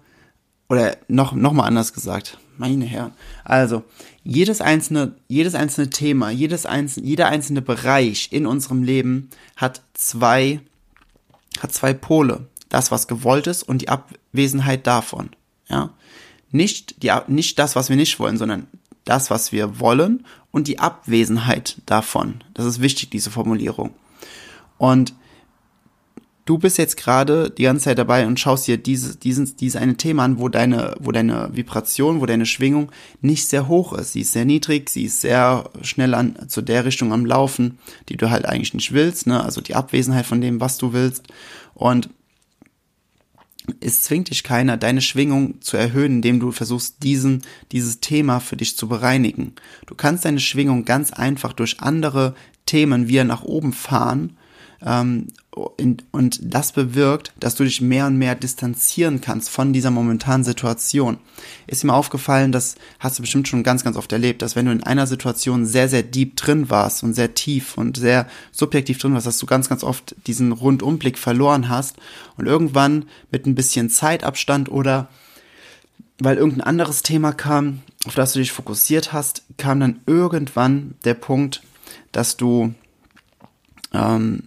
oder 0.69 0.97
noch, 1.09 1.33
noch 1.33 1.53
mal 1.53 1.65
anders 1.65 1.93
gesagt, 1.93 2.39
meine 2.59 2.85
Herren, 2.85 3.13
also, 3.45 3.83
jedes 4.23 4.61
einzelne, 4.61 5.17
jedes 5.27 5.55
einzelne 5.55 5.91
Thema, 5.91 6.31
jedes 6.31 6.65
einzelne, 6.65 7.07
jeder 7.07 7.27
einzelne 7.27 7.61
Bereich 7.61 8.29
in 8.31 8.47
unserem 8.47 8.85
Leben 8.85 9.31
hat 9.57 9.83
zwei, 9.95 10.61
hat 11.61 11.73
zwei 11.73 11.93
Pole 11.93 12.47
das, 12.69 12.91
was 12.91 13.09
gewollt 13.09 13.49
ist 13.49 13.65
und 13.65 13.83
die 13.83 13.89
Abwesenheit 13.89 14.87
davon. 14.87 15.31
Ja, 15.69 15.91
nicht 16.53 17.03
die, 17.03 17.13
nicht 17.27 17.59
das, 17.59 17.75
was 17.75 17.89
wir 17.89 17.97
nicht 17.97 18.19
wollen, 18.21 18.39
sondern 18.39 18.69
das, 19.05 19.31
was 19.31 19.51
wir 19.51 19.81
wollen 19.81 20.25
und 20.53 20.69
die 20.69 20.79
Abwesenheit 20.79 21.79
davon. 21.87 22.45
Das 22.55 22.65
ist 22.65 22.81
wichtig, 22.81 23.11
diese 23.11 23.31
Formulierung. 23.31 23.95
Und 24.79 25.15
du 26.47 26.59
bist 26.59 26.79
jetzt 26.79 26.97
gerade 26.97 27.51
die 27.51 27.65
ganze 27.65 27.85
Zeit 27.85 27.99
dabei 27.99 28.27
und 28.27 28.41
schaust 28.41 28.67
dir 28.67 28.79
dieses, 28.79 29.19
dieses, 29.19 29.57
dieses 29.57 29.81
eine 29.81 29.97
Thema 29.97 30.25
an, 30.25 30.39
wo 30.39 30.49
deine, 30.49 30.95
wo 30.99 31.13
deine 31.13 31.51
Vibration, 31.53 32.21
wo 32.21 32.27
deine 32.27 32.47
Schwingung 32.47 32.91
nicht 33.21 33.47
sehr 33.47 33.69
hoch 33.69 33.93
ist. 33.93 34.13
Sie 34.13 34.23
ist 34.23 34.33
sehr 34.33 34.45
niedrig, 34.45 34.89
sie 34.89 35.05
ist 35.05 35.21
sehr 35.21 35.69
schnell 35.83 36.15
an, 36.15 36.49
zu 36.49 36.63
der 36.63 36.85
Richtung 36.85 37.13
am 37.13 37.27
Laufen, 37.27 37.79
die 38.09 38.17
du 38.17 38.31
halt 38.31 38.47
eigentlich 38.47 38.75
nicht 38.75 38.93
willst, 38.93 39.27
ne? 39.27 39.43
Also 39.43 39.61
die 39.61 39.75
Abwesenheit 39.75 40.25
von 40.25 40.41
dem, 40.41 40.61
was 40.61 40.79
du 40.79 40.93
willst. 40.93 41.25
Und 41.75 42.09
es 43.81 44.05
zwingt 44.05 44.31
dich 44.31 44.45
keiner, 44.45 44.77
deine 44.77 45.01
Schwingung 45.01 45.61
zu 45.61 45.77
erhöhen, 45.77 46.13
indem 46.17 46.39
du 46.39 46.53
versuchst, 46.53 47.03
diesen, 47.03 47.43
dieses 47.73 47.99
Thema 47.99 48.39
für 48.39 48.57
dich 48.57 48.77
zu 48.77 48.87
bereinigen. 48.89 49.55
Du 49.87 49.97
kannst 49.97 50.25
deine 50.25 50.39
Schwingung 50.39 50.85
ganz 50.85 51.13
einfach 51.13 51.53
durch 51.53 51.81
andere 51.81 52.37
Themen 52.67 53.09
wieder 53.09 53.25
nach 53.25 53.43
oben 53.43 53.73
fahren 53.73 54.37
ähm, 54.85 55.29
und 55.53 56.39
das 56.43 56.73
bewirkt, 56.73 57.33
dass 57.41 57.55
du 57.55 57.65
dich 57.65 57.81
mehr 57.81 58.07
und 58.07 58.19
mehr 58.19 58.35
distanzieren 58.35 59.23
kannst 59.23 59.49
von 59.49 59.73
dieser 59.73 59.91
momentanen 59.91 60.45
Situation. 60.45 61.17
Ist 61.67 61.83
mir 61.83 61.95
aufgefallen, 61.95 62.53
das 62.53 62.75
hast 62.99 63.19
du 63.19 63.23
bestimmt 63.23 63.49
schon 63.49 63.63
ganz, 63.63 63.83
ganz 63.83 63.97
oft 63.97 64.13
erlebt, 64.13 64.43
dass 64.43 64.55
wenn 64.55 64.67
du 64.67 64.73
in 64.73 64.83
einer 64.83 65.07
Situation 65.07 65.65
sehr, 65.65 65.89
sehr 65.89 66.03
deep 66.03 66.37
drin 66.37 66.69
warst 66.69 67.03
und 67.03 67.15
sehr 67.15 67.33
tief 67.33 67.79
und 67.79 67.97
sehr 67.97 68.27
subjektiv 68.53 68.99
drin 68.99 69.15
warst, 69.15 69.27
dass 69.27 69.39
du 69.39 69.47
ganz, 69.47 69.71
ganz 69.71 69.83
oft 69.83 70.15
diesen 70.27 70.53
Rundumblick 70.53 71.17
verloren 71.17 71.71
hast 71.71 71.97
und 72.37 72.47
irgendwann 72.47 73.07
mit 73.31 73.47
ein 73.47 73.55
bisschen 73.55 73.89
Zeitabstand 73.89 74.71
oder 74.71 75.09
weil 76.19 76.37
irgendein 76.37 76.67
anderes 76.67 77.03
Thema 77.03 77.33
kam, 77.33 77.83
auf 78.07 78.15
das 78.15 78.35
du 78.35 78.39
dich 78.39 78.53
fokussiert 78.53 79.13
hast, 79.13 79.43
kam 79.57 79.81
dann 79.81 80.01
irgendwann 80.07 80.95
der 81.05 81.15
Punkt, 81.15 81.63
dass 82.13 82.37
du 82.37 82.75
ähm, 83.93 84.43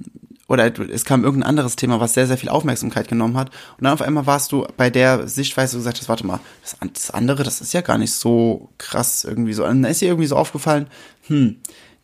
oder 0.50 0.80
es 0.90 1.06
kam 1.06 1.24
irgendein 1.24 1.48
anderes 1.48 1.76
Thema, 1.76 2.00
was 2.00 2.16
sehr, 2.16 2.26
sehr 2.26 2.38
viel 2.38 2.50
Aufmerksamkeit 2.50 3.08
genommen 3.08 3.38
hat. 3.38 3.52
Und 3.78 3.84
dann 3.84 3.94
auf 3.94 4.02
einmal 4.02 4.26
warst 4.26 4.52
du 4.52 4.66
bei 4.76 4.90
der 4.90 5.28
Sichtweise 5.28 5.78
gesagt 5.78 6.00
hast, 6.00 6.10
warte 6.10 6.26
mal, 6.26 6.40
das, 6.62 6.76
das, 6.92 7.12
andere, 7.12 7.44
das 7.44 7.62
ist 7.62 7.72
ja 7.74 7.82
gar 7.82 8.00
nicht 8.00 8.14
so 8.14 8.70
krass 8.80 9.24
irgendwie 9.24 9.54
so. 9.54 9.64
Und 9.64 9.84
dann 9.84 9.92
ist 9.92 10.02
dir 10.02 10.08
irgendwie 10.08 10.28
so 10.28 10.36
aufgefallen, 10.36 10.88
hm, 11.28 11.58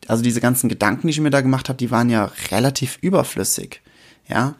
also 0.06 0.22
diese 0.22 0.40
ganzen 0.40 0.68
Gedanken, 0.68 1.08
die 1.08 1.10
ich 1.10 1.20
mir 1.20 1.30
da 1.30 1.40
gemacht 1.40 1.68
habe, 1.68 1.76
die 1.76 1.90
waren 1.90 2.08
ja 2.08 2.30
relativ 2.52 2.98
überflüssig. 3.00 3.82
Ja, 4.28 4.54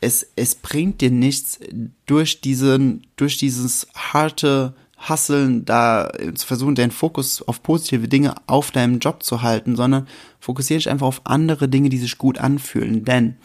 es, 0.00 0.26
es 0.34 0.56
bringt 0.56 1.00
dir 1.00 1.12
nichts 1.12 1.60
durch 2.06 2.40
diesen, 2.40 3.06
durch 3.14 3.38
dieses 3.38 3.86
harte 3.94 4.74
Hasseln, 5.02 5.64
da 5.64 6.10
zu 6.34 6.46
versuchen, 6.46 6.74
deinen 6.74 6.90
Fokus 6.90 7.42
auf 7.42 7.62
positive 7.62 8.08
Dinge 8.08 8.34
auf 8.46 8.70
deinem 8.70 9.00
Job 9.00 9.22
zu 9.22 9.42
halten, 9.42 9.76
sondern 9.76 10.06
fokussiere 10.38 10.78
dich 10.78 10.88
einfach 10.88 11.06
auf 11.06 11.22
andere 11.24 11.68
Dinge, 11.68 11.88
die 11.88 11.98
sich 11.98 12.18
gut 12.18 12.38
anfühlen. 12.38 13.04
Denn 13.04 13.36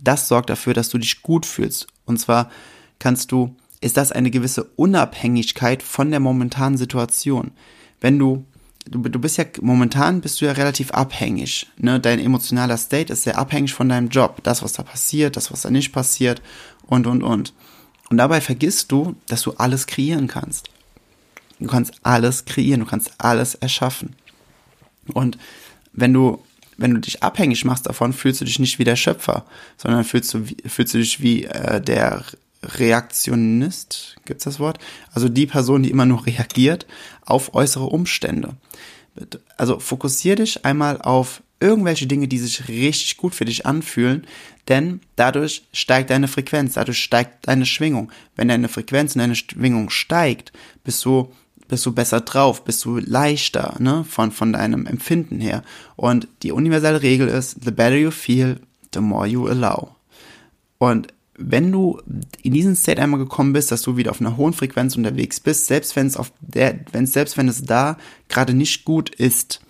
das 0.00 0.28
sorgt 0.28 0.50
dafür, 0.50 0.74
dass 0.74 0.88
du 0.88 0.98
dich 0.98 1.22
gut 1.22 1.46
fühlst. 1.46 1.86
Und 2.06 2.18
zwar 2.18 2.50
kannst 2.98 3.32
du, 3.32 3.54
ist 3.80 3.96
das 3.96 4.12
eine 4.12 4.30
gewisse 4.30 4.64
Unabhängigkeit 4.76 5.82
von 5.82 6.10
der 6.10 6.20
momentanen 6.20 6.78
Situation. 6.78 7.50
Wenn 8.00 8.18
du 8.18 8.44
du, 8.86 8.98
du 9.00 9.18
bist 9.18 9.38
ja 9.38 9.44
momentan 9.60 10.20
bist 10.20 10.40
du 10.40 10.46
ja 10.46 10.52
relativ 10.52 10.90
abhängig. 10.92 11.66
Ne? 11.76 12.00
Dein 12.00 12.18
emotionaler 12.18 12.76
State 12.76 13.12
ist 13.12 13.24
sehr 13.24 13.38
abhängig 13.38 13.74
von 13.74 13.88
deinem 13.88 14.08
Job. 14.08 14.42
Das, 14.42 14.62
was 14.62 14.72
da 14.72 14.82
passiert, 14.82 15.36
das, 15.36 15.52
was 15.52 15.62
da 15.62 15.70
nicht 15.70 15.92
passiert 15.92 16.42
und 16.86 17.06
und 17.06 17.22
und. 17.22 17.52
Und 18.10 18.18
dabei 18.18 18.40
vergisst 18.40 18.92
du, 18.92 19.14
dass 19.28 19.42
du 19.42 19.52
alles 19.52 19.86
kreieren 19.86 20.28
kannst. 20.28 20.68
Du 21.60 21.66
kannst 21.66 21.94
alles 22.02 22.44
kreieren, 22.44 22.80
du 22.80 22.86
kannst 22.86 23.12
alles 23.18 23.54
erschaffen. 23.54 24.16
Und 25.12 25.38
wenn 25.92 26.12
du, 26.12 26.42
wenn 26.76 26.94
du 26.94 27.00
dich 27.00 27.22
abhängig 27.22 27.64
machst 27.64 27.86
davon, 27.86 28.12
fühlst 28.12 28.40
du 28.40 28.44
dich 28.44 28.58
nicht 28.58 28.78
wie 28.78 28.84
der 28.84 28.96
Schöpfer, 28.96 29.44
sondern 29.76 30.04
fühlst 30.04 30.34
du, 30.34 30.44
fühlst 30.66 30.94
du 30.94 30.98
dich 30.98 31.20
wie 31.20 31.44
äh, 31.44 31.80
der 31.80 32.24
Reaktionist, 32.62 34.16
gibt's 34.24 34.44
das 34.44 34.58
Wort? 34.58 34.78
Also 35.12 35.28
die 35.28 35.46
Person, 35.46 35.82
die 35.82 35.90
immer 35.90 36.06
nur 36.06 36.26
reagiert 36.26 36.86
auf 37.24 37.54
äußere 37.54 37.84
Umstände. 37.84 38.54
Also 39.56 39.78
fokussier 39.78 40.36
dich 40.36 40.64
einmal 40.64 41.00
auf 41.00 41.42
irgendwelche 41.60 42.06
Dinge, 42.06 42.26
die 42.26 42.38
sich 42.38 42.68
richtig 42.68 43.16
gut 43.16 43.34
für 43.34 43.44
dich 43.44 43.64
anfühlen, 43.64 44.26
denn 44.68 45.00
dadurch 45.16 45.64
steigt 45.72 46.10
deine 46.10 46.28
Frequenz, 46.28 46.74
dadurch 46.74 46.98
steigt 46.98 47.46
deine 47.46 47.64
Schwingung. 47.64 48.10
Wenn 48.34 48.48
deine 48.48 48.68
Frequenz 48.68 49.14
und 49.14 49.20
deine 49.20 49.36
Schwingung 49.36 49.90
steigt, 49.90 50.52
bist 50.82 51.04
du 51.04 51.32
bist 51.68 51.86
du 51.86 51.92
besser 51.92 52.20
drauf, 52.20 52.64
bist 52.64 52.84
du 52.84 52.98
leichter, 52.98 53.76
ne, 53.78 54.04
von, 54.04 54.30
von 54.30 54.52
deinem 54.52 54.86
Empfinden 54.86 55.40
her. 55.40 55.62
Und 55.96 56.28
die 56.42 56.52
universelle 56.52 57.02
Regel 57.02 57.28
ist, 57.28 57.64
the 57.64 57.70
better 57.70 57.96
you 57.96 58.10
feel, 58.10 58.60
the 58.92 59.00
more 59.00 59.26
you 59.26 59.46
allow. 59.46 59.94
Und 60.78 61.08
wenn 61.36 61.72
du 61.72 62.00
in 62.42 62.52
diesen 62.52 62.76
State 62.76 63.02
einmal 63.02 63.18
gekommen 63.18 63.52
bist, 63.52 63.72
dass 63.72 63.82
du 63.82 63.96
wieder 63.96 64.10
auf 64.10 64.20
einer 64.20 64.36
hohen 64.36 64.52
Frequenz 64.52 64.96
unterwegs 64.96 65.40
bist, 65.40 65.66
selbst 65.66 65.96
wenn 65.96 66.06
es 66.06 66.16
auf 66.16 66.32
der, 66.40 66.80
wenn 66.92 67.06
selbst 67.06 67.36
wenn 67.36 67.48
es 67.48 67.62
da 67.62 67.98
gerade 68.28 68.54
nicht 68.54 68.84
gut 68.84 69.10
ist, 69.10 69.60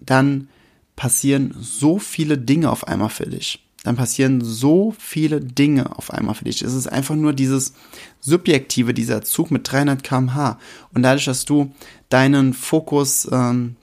dann 0.00 0.48
passieren 0.96 1.54
so 1.58 1.98
viele 1.98 2.38
Dinge 2.38 2.70
auf 2.70 2.88
einmal 2.88 3.10
für 3.10 3.26
dich. 3.26 3.65
Dann 3.86 3.94
passieren 3.94 4.40
so 4.40 4.96
viele 4.98 5.40
Dinge 5.40 5.96
auf 5.96 6.12
einmal 6.12 6.34
für 6.34 6.42
dich. 6.42 6.60
Es 6.60 6.74
ist 6.74 6.88
einfach 6.88 7.14
nur 7.14 7.32
dieses 7.32 7.72
subjektive, 8.18 8.92
dieser 8.92 9.22
Zug 9.22 9.52
mit 9.52 9.70
300 9.70 10.02
km/h. 10.02 10.58
Und 10.92 11.04
dadurch, 11.04 11.26
dass 11.26 11.44
du 11.44 11.72
deinen 12.08 12.52
Fokus 12.52 13.28
ähm, 13.30 13.76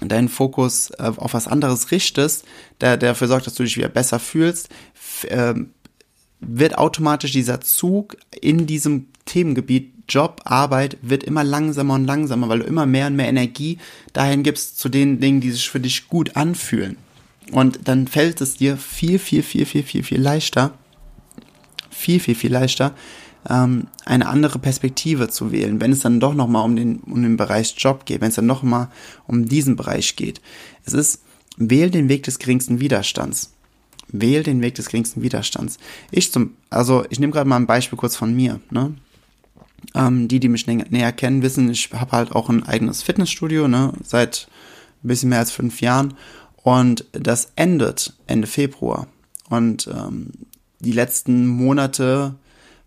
deinen 0.00 0.30
Fokus 0.30 0.88
äh, 0.92 1.12
auf 1.14 1.34
was 1.34 1.46
anderes 1.46 1.90
richtest, 1.90 2.46
der, 2.80 2.96
der 2.96 3.10
dafür 3.10 3.28
sorgt, 3.28 3.46
dass 3.46 3.54
du 3.54 3.64
dich 3.64 3.76
wieder 3.76 3.90
besser 3.90 4.18
fühlst, 4.18 4.70
äh, 5.24 5.52
wird 6.40 6.78
automatisch 6.78 7.32
dieser 7.32 7.60
Zug 7.60 8.16
in 8.40 8.66
diesem 8.66 9.08
Themengebiet 9.26 9.92
Job, 10.08 10.40
Arbeit 10.44 10.96
wird 11.02 11.22
immer 11.22 11.44
langsamer 11.44 11.96
und 11.96 12.06
langsamer, 12.06 12.48
weil 12.48 12.60
du 12.60 12.64
immer 12.64 12.86
mehr 12.86 13.08
und 13.08 13.16
mehr 13.16 13.28
Energie 13.28 13.76
dahin 14.14 14.42
gibst 14.42 14.78
zu 14.78 14.88
den 14.88 15.20
Dingen, 15.20 15.42
die 15.42 15.50
sich 15.50 15.68
für 15.68 15.80
dich 15.80 16.08
gut 16.08 16.34
anfühlen. 16.34 16.96
Und 17.52 17.80
dann 17.84 18.06
fällt 18.06 18.40
es 18.40 18.56
dir 18.56 18.76
viel, 18.76 19.18
viel, 19.18 19.42
viel, 19.42 19.64
viel, 19.66 19.82
viel, 19.82 20.02
viel 20.02 20.20
leichter, 20.20 20.72
viel, 21.90 22.20
viel, 22.20 22.34
viel 22.34 22.52
leichter, 22.52 22.94
ähm, 23.48 23.86
eine 24.04 24.28
andere 24.28 24.58
Perspektive 24.58 25.28
zu 25.28 25.52
wählen, 25.52 25.80
wenn 25.80 25.92
es 25.92 26.00
dann 26.00 26.20
doch 26.20 26.34
nochmal 26.34 26.64
um 26.64 26.76
den, 26.76 26.98
um 26.98 27.22
den 27.22 27.36
Bereich 27.36 27.74
Job 27.78 28.04
geht, 28.04 28.20
wenn 28.20 28.28
es 28.28 28.34
dann 28.34 28.46
nochmal 28.46 28.88
um 29.26 29.46
diesen 29.46 29.76
Bereich 29.76 30.16
geht. 30.16 30.40
Es 30.84 30.92
ist, 30.92 31.22
wähl 31.56 31.90
den 31.90 32.08
Weg 32.08 32.22
des 32.24 32.38
geringsten 32.38 32.80
Widerstands. 32.80 33.52
Wähl 34.08 34.42
den 34.42 34.62
Weg 34.62 34.74
des 34.74 34.88
geringsten 34.88 35.22
Widerstands. 35.22 35.78
Ich 36.10 36.32
zum, 36.32 36.54
also 36.70 37.04
ich 37.10 37.20
nehme 37.20 37.32
gerade 37.32 37.48
mal 37.48 37.56
ein 37.56 37.66
Beispiel 37.66 37.98
kurz 37.98 38.16
von 38.16 38.34
mir. 38.34 38.60
Ne? 38.70 38.94
Ähm, 39.94 40.28
die, 40.28 40.40
die 40.40 40.48
mich 40.48 40.66
nä 40.66 40.84
näher 40.88 41.12
kennen, 41.12 41.42
wissen, 41.42 41.70
ich 41.70 41.90
habe 41.92 42.12
halt 42.12 42.32
auch 42.32 42.48
ein 42.48 42.64
eigenes 42.64 43.02
Fitnessstudio, 43.02 43.68
ne, 43.68 43.92
seit 44.02 44.48
ein 45.04 45.08
bisschen 45.08 45.28
mehr 45.28 45.38
als 45.38 45.52
fünf 45.52 45.80
Jahren. 45.80 46.14
Und 46.68 47.06
das 47.12 47.52
endet 47.56 48.12
Ende 48.26 48.46
Februar. 48.46 49.06
Und 49.48 49.86
ähm, 49.86 50.32
die 50.80 50.92
letzten 50.92 51.46
Monate 51.46 52.34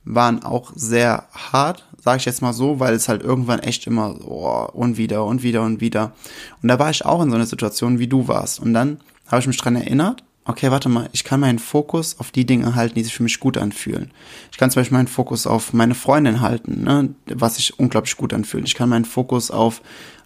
waren 0.04 0.44
auch 0.44 0.72
sehr 0.76 1.26
hart, 1.32 1.88
sage 2.00 2.20
ich 2.20 2.26
jetzt 2.26 2.44
mal 2.44 2.54
so, 2.54 2.80
weil 2.80 2.94
es 2.94 3.10
halt 3.10 3.24
irgendwann 3.24 3.58
echt 3.58 3.88
immer 3.88 4.20
oh, 4.24 4.67
und 4.72 4.98
wieder 4.98 5.26
und 5.26 5.41
wieder 5.41 5.63
und 5.63 5.82
wieder. 5.82 6.13
Und 6.62 6.70
da 6.70 6.78
war 6.78 6.91
ich 6.91 7.06
auch 7.08 7.24
in 7.24 7.32
so 7.32 7.36
einer 7.36 7.48
Situation, 7.48 7.98
wie 7.98 8.06
du 8.06 8.28
warst. 8.28 8.60
Und 8.60 8.76
dann 8.76 9.00
habe 9.26 9.39
ich 9.39 9.48
mich 9.48 9.58
dran 9.58 9.76
erinnert 9.76 10.24
okay, 10.46 10.72
warte 10.72 10.89
mal, 10.89 11.10
ich 11.12 11.24
kann 11.24 11.39
meinen 11.39 11.60
Fokus 11.60 12.20
auf 12.20 12.32
die 12.32 12.46
Dinge 12.46 12.76
halten, 12.76 12.96
die 12.96 13.04
sich 13.04 13.13
für 13.13 13.24
mich 13.24 13.39
gut 13.39 13.58
anfühlen. 13.58 14.12
Ich 14.52 14.58
kann 14.58 14.72
zum 14.72 14.82
Beispiel 14.82 14.98
meinen 14.98 15.08
Fokus 15.08 15.46
auf 15.46 15.74
meine 15.74 15.96
Freundin 15.96 16.41
halten, 16.41 16.84
ne, 16.84 17.13
was 17.28 17.56
sich 17.56 17.80
unglaublich 17.80 18.17
gut 18.17 18.34
anfühlt. 18.34 18.65
Ich 18.65 18.76
kann 18.76 18.89
meinen 18.89 19.06
Fokus 19.06 19.52
auf 19.52 19.82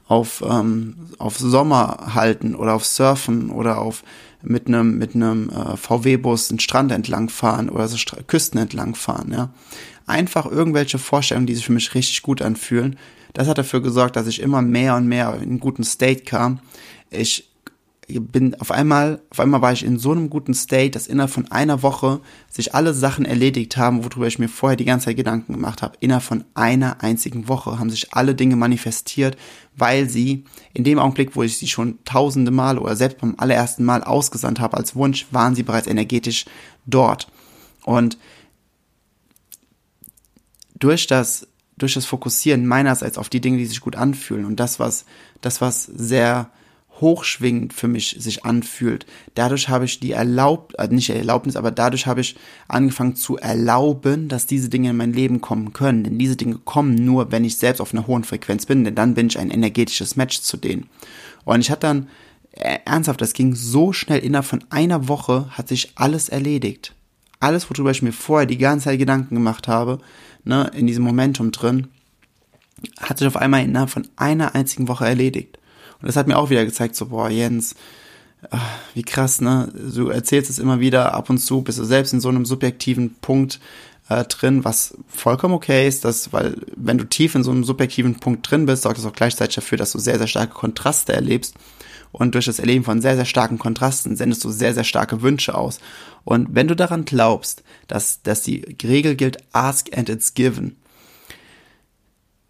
auf 0.08 0.44
ähm, 0.48 0.96
auf 1.18 1.38
Sommer 1.38 2.14
halten 2.14 2.56
oder 2.56 2.74
auf 2.74 2.86
Surfen 2.86 3.50
oder 3.50 3.80
auf 3.80 4.04
mit 4.42 4.68
einem 4.68 4.98
mit 4.98 5.16
einem 5.16 5.50
äh, 5.50 5.76
VW-Bus 5.78 6.50
den 6.50 6.60
Strand 6.60 6.92
entlang 6.92 7.30
fahren 7.30 7.70
oder 7.70 7.88
so 7.88 7.98
St 7.98 8.28
Küsten 8.28 8.60
entlang 8.60 8.96
fahren. 8.96 9.32
Ja, 9.32 9.50
einfach 10.06 10.46
irgendwelche 10.46 11.00
Vorstellungen, 11.00 11.48
die 11.48 11.56
sich 11.56 11.66
für 11.66 11.74
mich 11.74 11.96
richtig 11.96 12.22
gut 12.22 12.42
anfühlen. 12.42 12.98
Das 13.34 13.48
hat 13.48 13.58
dafür 13.58 13.82
gesorgt, 13.82 14.16
dass 14.16 14.28
ich 14.28 14.42
immer 14.42 14.62
mehr 14.62 14.96
und 14.96 15.08
mehr 15.08 15.34
in 15.36 15.50
einen 15.50 15.60
guten 15.60 15.84
State 15.84 16.24
kam. 16.24 16.60
Ich 17.10 17.50
bin 18.08 18.54
auf 18.56 18.72
einmal, 18.72 19.22
auf 19.30 19.40
einmal 19.40 19.62
war 19.62 19.74
ich 19.74 19.84
in 19.84 19.98
so 19.98 20.12
einem 20.12 20.30
guten 20.30 20.54
State, 20.54 20.92
dass 20.92 21.08
innerhalb 21.08 21.32
von 21.32 21.52
einer 21.52 21.82
Woche 21.82 22.22
sich 22.50 22.76
alle 22.76 22.94
Sachen 22.94 23.26
erledigt 23.26 23.78
haben, 23.78 24.04
worüber 24.04 24.28
ich 24.28 24.38
mir 24.38 24.48
vorher 24.48 24.76
die 24.76 24.86
ganze 24.86 25.06
Zeit 25.06 25.18
Gedanken 25.18 25.54
gemacht 25.54 25.82
habe. 25.82 25.98
Innerhalb 26.00 26.24
von 26.24 26.44
einer 26.54 27.02
einzigen 27.02 27.48
Woche 27.48 27.80
haben 27.80 27.90
sich 27.90 28.14
alle 28.14 28.36
Dinge 28.36 28.56
manifestiert, 28.56 29.38
weil 29.76 30.10
sie 30.10 30.46
in 30.74 30.84
dem 30.84 31.00
Augenblick, 31.00 31.36
wo 31.36 31.44
ich 31.44 31.58
sie 31.58 31.68
schon 31.68 32.00
tausende 32.06 32.52
Mal 32.52 32.78
oder 32.78 32.96
selbst 32.96 33.20
beim 33.20 33.36
allerersten 33.38 33.84
Mal 33.84 34.04
ausgesandt 34.04 34.60
habe 34.60 34.78
als 34.78 34.96
Wunsch, 34.96 35.26
waren 35.32 35.56
sie 35.56 35.64
bereits 35.64 35.88
energetisch 35.88 36.46
dort. 36.86 37.28
Und 37.84 38.18
durch 40.78 41.08
das, 41.08 41.48
durch 41.78 41.96
das 41.96 42.06
Fokussieren 42.06 42.68
meinerseits 42.68 43.18
auf 43.18 43.30
die 43.30 43.42
Dinge, 43.42 43.58
die 43.58 43.66
sich 43.66 43.82
gut 43.82 43.96
anfühlen 43.96 44.46
und 44.46 44.60
das, 44.60 44.80
was, 44.80 45.06
das, 45.42 45.62
was 45.62 45.86
sehr, 45.86 46.52
hochschwingend 47.02 47.74
für 47.74 47.88
mich 47.88 48.16
sich 48.20 48.46
anfühlt. 48.46 49.06
Dadurch 49.34 49.70
habe 49.70 49.86
ich 49.86 50.00
die 50.00 50.12
erlaubt, 50.12 50.76
äh, 50.78 50.88
nicht 50.88 51.10
Erlaubnis, 51.10 51.56
aber 51.56 51.72
dadurch 51.72 52.08
habe 52.08 52.22
ich 52.22 52.36
angefangen 52.68 53.16
zu 53.16 53.38
erlauben, 53.38 54.28
dass 54.28 54.46
diese 54.46 54.70
Dinge 54.70 54.92
in 54.92 54.98
mein 54.98 55.14
Leben 55.14 55.42
kommen 55.42 55.74
können. 55.74 56.04
Denn 56.04 56.18
diese 56.18 56.36
Dinge 56.36 56.60
kommen 56.64 56.96
nur, 56.96 57.32
wenn 57.32 57.44
ich 57.44 57.58
selbst 57.58 57.82
auf 57.82 57.94
einer 57.94 58.08
hohen 58.08 58.24
Frequenz 58.24 58.66
bin, 58.66 58.84
denn 58.84 58.96
dann 58.96 59.14
bin 59.14 59.28
ich 59.28 59.40
ein 59.40 59.52
energetisches 59.52 60.16
Match 60.16 60.42
zu 60.42 60.58
denen. 60.58 60.90
Und 61.44 61.62
ich 61.62 61.70
hatte 61.70 61.82
dann, 61.82 62.10
äh, 62.52 62.80
ernsthaft, 62.86 63.22
das 63.22 63.34
ging 63.34 63.56
so 63.56 63.92
schnell, 63.92 64.20
innerhalb 64.20 64.46
von 64.46 64.64
einer 64.70 65.08
Woche 65.08 65.50
hat 65.52 65.68
sich 65.68 65.92
alles 65.96 66.30
erledigt. 66.30 66.94
Alles, 67.40 67.70
worüber 67.70 67.92
ich 67.92 68.02
mir 68.02 68.14
vorher 68.14 68.46
die 68.46 68.58
ganze 68.58 68.86
Zeit 68.86 69.00
Gedanken 69.00 69.36
gemacht 69.36 69.68
habe, 69.68 70.00
ne, 70.46 70.72
in 70.74 70.88
diesem 70.88 71.04
Momentum 71.04 71.52
drin, 71.52 71.88
hat 73.00 73.18
sich 73.18 73.28
auf 73.28 73.38
einmal 73.38 73.64
innerhalb 73.64 73.90
von 73.90 74.08
einer 74.16 74.56
einzigen 74.56 74.88
Woche 74.88 75.06
erledigt. 75.06 75.58
Und 76.02 76.08
das 76.08 76.16
hat 76.16 76.28
mir 76.28 76.38
auch 76.38 76.50
wieder 76.50 76.66
gezeigt, 76.66 76.96
so, 76.96 77.08
boah, 77.08 77.30
Jens, 77.30 77.76
ach, 78.50 78.80
wie 78.94 79.04
krass, 79.04 79.42
ne? 79.42 79.72
Du 79.74 80.10
erzählst 80.10 80.50
es 80.50 80.60
immer 80.60 80.80
wieder, 80.80 81.14
ab 81.14 81.30
und 81.30 81.38
zu 81.40 81.62
bist 81.62 81.80
du 81.80 81.84
selbst 81.84 82.14
in 82.14 82.20
so 82.20 82.30
einem 82.30 82.46
subjektiven 82.46 83.16
Punkt 83.22 83.60
äh, 84.10 84.24
drin, 84.26 84.64
was 84.64 84.98
vollkommen 85.08 85.54
okay 85.54 85.88
ist, 85.88 86.06
dass, 86.06 86.32
weil 86.32 86.58
wenn 86.76 86.98
du 86.98 87.06
tief 87.06 87.36
in 87.36 87.44
so 87.44 87.52
einem 87.52 87.64
subjektiven 87.64 88.20
Punkt 88.20 88.50
drin 88.50 88.66
bist, 88.66 88.84
sorgt 88.84 88.98
das 88.98 89.06
auch 89.06 89.14
gleichzeitig 89.14 89.56
dafür, 89.56 89.78
dass 89.78 89.92
du 89.92 90.00
sehr, 90.00 90.18
sehr 90.18 90.28
starke 90.28 90.54
Kontraste 90.54 91.14
erlebst. 91.14 91.56
Und 92.12 92.34
durch 92.34 92.46
das 92.46 92.60
Erleben 92.60 92.86
von 92.86 93.02
sehr, 93.02 93.16
sehr 93.16 93.26
starken 93.26 93.60
Kontrasten 93.60 94.16
sendest 94.16 94.44
du 94.46 94.50
sehr, 94.50 94.74
sehr 94.74 94.86
starke 94.86 95.22
Wünsche 95.22 95.54
aus. 95.54 95.80
Und 96.24 96.48
wenn 96.52 96.70
du 96.70 96.76
daran 96.76 97.04
glaubst, 97.04 97.64
dass, 97.88 98.22
dass 98.22 98.42
die 98.42 98.78
Regel 98.84 99.16
gilt, 99.16 99.38
ask 99.52 99.96
and 99.98 100.08
it's 100.08 100.34
given, 100.34 100.78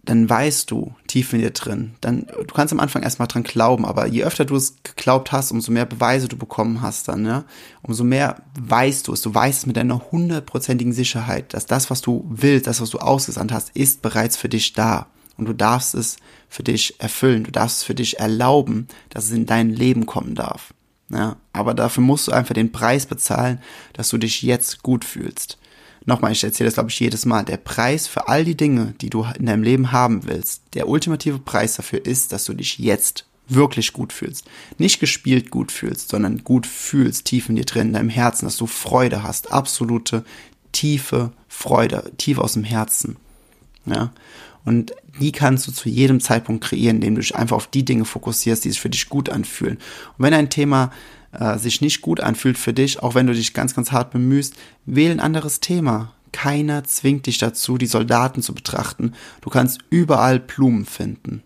dann 0.06 0.30
weißt 0.30 0.70
du 0.72 0.94
tief 1.08 1.34
in 1.34 1.40
dir 1.40 1.52
drin. 1.52 1.96
Dann, 2.02 2.28
du 2.28 2.54
kannst 2.54 2.74
am 2.74 2.80
Anfang 2.80 3.04
erstmal 3.04 3.28
dran 3.28 3.44
glauben, 3.44 3.86
aber 3.86 4.08
je 4.08 4.24
öfter 4.24 4.46
du 4.46 4.56
es 4.56 4.76
geglaubt 4.84 5.32
hast, 5.32 5.52
umso 5.52 5.72
mehr 5.72 5.86
Beweise 5.86 6.28
du 6.28 6.38
bekommen 6.38 6.82
hast 6.82 7.08
dann, 7.08 7.26
ja, 7.26 7.44
umso 7.82 8.04
mehr 8.04 8.42
weißt 8.60 9.08
du 9.08 9.14
es. 9.14 9.22
Du 9.22 9.34
weißt 9.34 9.60
es 9.60 9.66
mit 9.66 9.78
einer 9.78 10.12
hundertprozentigen 10.12 10.94
Sicherheit, 10.94 11.54
dass 11.54 11.66
das, 11.66 11.90
was 11.90 12.02
du 12.02 12.26
willst, 12.30 12.68
das, 12.68 12.82
was 12.82 12.92
du 12.92 13.00
ausgesandt 13.00 13.52
hast, 13.52 13.70
ist 13.72 14.02
bereits 14.02 14.38
für 14.38 14.50
dich 14.50 14.74
da. 14.74 15.08
Und 15.38 15.46
du 15.46 15.54
darfst 15.54 15.96
es 15.96 16.18
für 16.48 16.64
dich 16.64 17.00
erfüllen. 17.00 17.44
Du 17.44 17.52
darfst 17.52 17.80
es 17.80 17.84
für 17.84 17.96
dich 17.96 18.20
erlauben, 18.20 18.88
dass 19.10 19.26
es 19.26 19.32
in 19.32 19.46
dein 19.46 19.70
Leben 19.70 20.06
kommen 20.06 20.36
darf. 20.36 20.74
Ja, 21.10 21.36
aber 21.54 21.74
dafür 21.74 22.02
musst 22.02 22.28
du 22.28 22.32
einfach 22.32 22.54
den 22.54 22.72
Preis 22.72 23.06
bezahlen, 23.06 23.62
dass 23.94 24.10
du 24.10 24.18
dich 24.18 24.42
jetzt 24.42 24.82
gut 24.82 25.06
fühlst. 25.06 25.60
Nochmal, 26.06 26.32
ich 26.32 26.44
erzähle 26.44 26.68
das 26.68 26.76
glaube 26.76 26.90
ich 26.90 27.00
jedes 27.00 27.26
Mal. 27.26 27.44
Der 27.44 27.58
Preis 27.58 28.08
für 28.08 28.28
all 28.28 28.46
die 28.46 28.58
Dinge, 28.58 28.94
die 29.02 29.10
du 29.10 29.26
in 29.38 29.48
deinem 29.48 29.64
Leben 29.64 29.92
haben 29.92 30.26
willst, 30.26 30.62
der 30.74 30.88
ultimative 30.88 31.40
Preis 31.40 31.76
dafür 31.76 32.06
ist, 32.06 32.32
dass 32.32 32.46
du 32.46 32.54
dich 32.54 32.78
jetzt 32.78 33.26
wirklich 33.48 33.94
gut 33.94 34.14
fühlst. 34.14 34.46
Nicht 34.78 35.00
gespielt 35.00 35.52
gut 35.52 35.72
fühlst, 35.72 36.10
sondern 36.10 36.44
gut 36.44 36.66
fühlst, 36.66 37.26
tief 37.26 37.50
in 37.50 37.56
dir 37.56 37.66
drin, 37.66 37.88
in 37.88 37.94
deinem 37.94 38.10
Herzen, 38.10 38.46
dass 38.46 38.58
du 38.58 38.68
Freude 38.68 39.24
hast. 39.24 39.52
Absolute, 39.52 40.26
tiefe 40.72 41.32
Freude, 41.48 42.12
tief 42.18 42.38
aus 42.38 42.54
dem 42.54 42.64
Herzen. 42.64 43.18
Ja. 43.86 44.12
Und 44.64 44.94
die 45.20 45.32
kannst 45.32 45.68
du 45.68 45.72
zu 45.72 45.90
jedem 45.90 46.20
Zeitpunkt 46.20 46.64
kreieren, 46.64 46.98
indem 46.98 47.16
du 47.16 47.22
dich 47.22 47.36
einfach 47.36 47.56
auf 47.56 47.68
die 47.68 47.86
Dinge 47.86 48.04
fokussierst, 48.04 48.66
die 48.66 48.70
sich 48.70 48.82
für 48.82 48.90
dich 48.90 49.10
gut 49.10 49.30
anfühlen. 49.30 49.78
Und 50.18 50.26
wenn 50.26 50.34
ein 50.34 50.50
Thema 50.50 50.92
äh, 51.40 51.58
sich 51.58 51.82
nicht 51.82 52.02
gut 52.02 52.20
anfühlt 52.20 52.58
für 52.58 52.74
dich, 52.74 53.02
auch 53.02 53.16
wenn 53.16 53.28
du 53.28 53.34
dich 53.34 53.54
ganz, 53.54 53.76
ganz 53.76 53.92
hart 53.92 54.12
bemühst, 54.12 54.56
wähl 54.86 55.12
ein 55.12 55.20
anderes 55.20 55.60
Thema. 55.60 56.14
Keiner 56.32 56.84
zwingt 56.84 57.28
dich 57.28 57.38
dazu, 57.38 57.78
die 57.78 57.86
Soldaten 57.86 58.42
zu 58.42 58.54
betrachten. 58.54 59.14
Du 59.42 59.50
kannst 59.50 59.80
überall 59.90 60.40
Blumen 60.40 60.86
finden. 60.86 61.44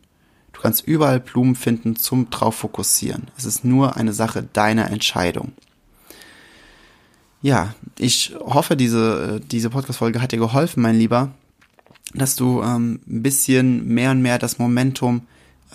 Du 0.53 0.61
kannst 0.61 0.85
überall 0.87 1.19
Blumen 1.19 1.55
finden 1.55 1.95
zum 1.95 2.29
drauf 2.29 2.55
fokussieren. 2.55 3.27
Es 3.37 3.45
ist 3.45 3.63
nur 3.63 3.97
eine 3.97 4.13
Sache 4.13 4.43
deiner 4.43 4.89
Entscheidung. 4.89 5.53
Ja, 7.41 7.73
ich 7.97 8.35
hoffe, 8.39 8.75
diese, 8.75 9.37
äh, 9.37 9.45
diese 9.45 9.69
Podcast-Folge 9.69 10.21
hat 10.21 10.31
dir 10.31 10.39
geholfen, 10.39 10.81
mein 10.81 10.97
Lieber 10.97 11.31
dass 12.13 12.35
du 12.35 12.61
ähm, 12.61 12.99
ein 13.07 13.23
bisschen 13.23 13.87
mehr 13.87 14.11
und 14.11 14.21
mehr 14.21 14.39
das 14.39 14.59
Momentum 14.59 15.21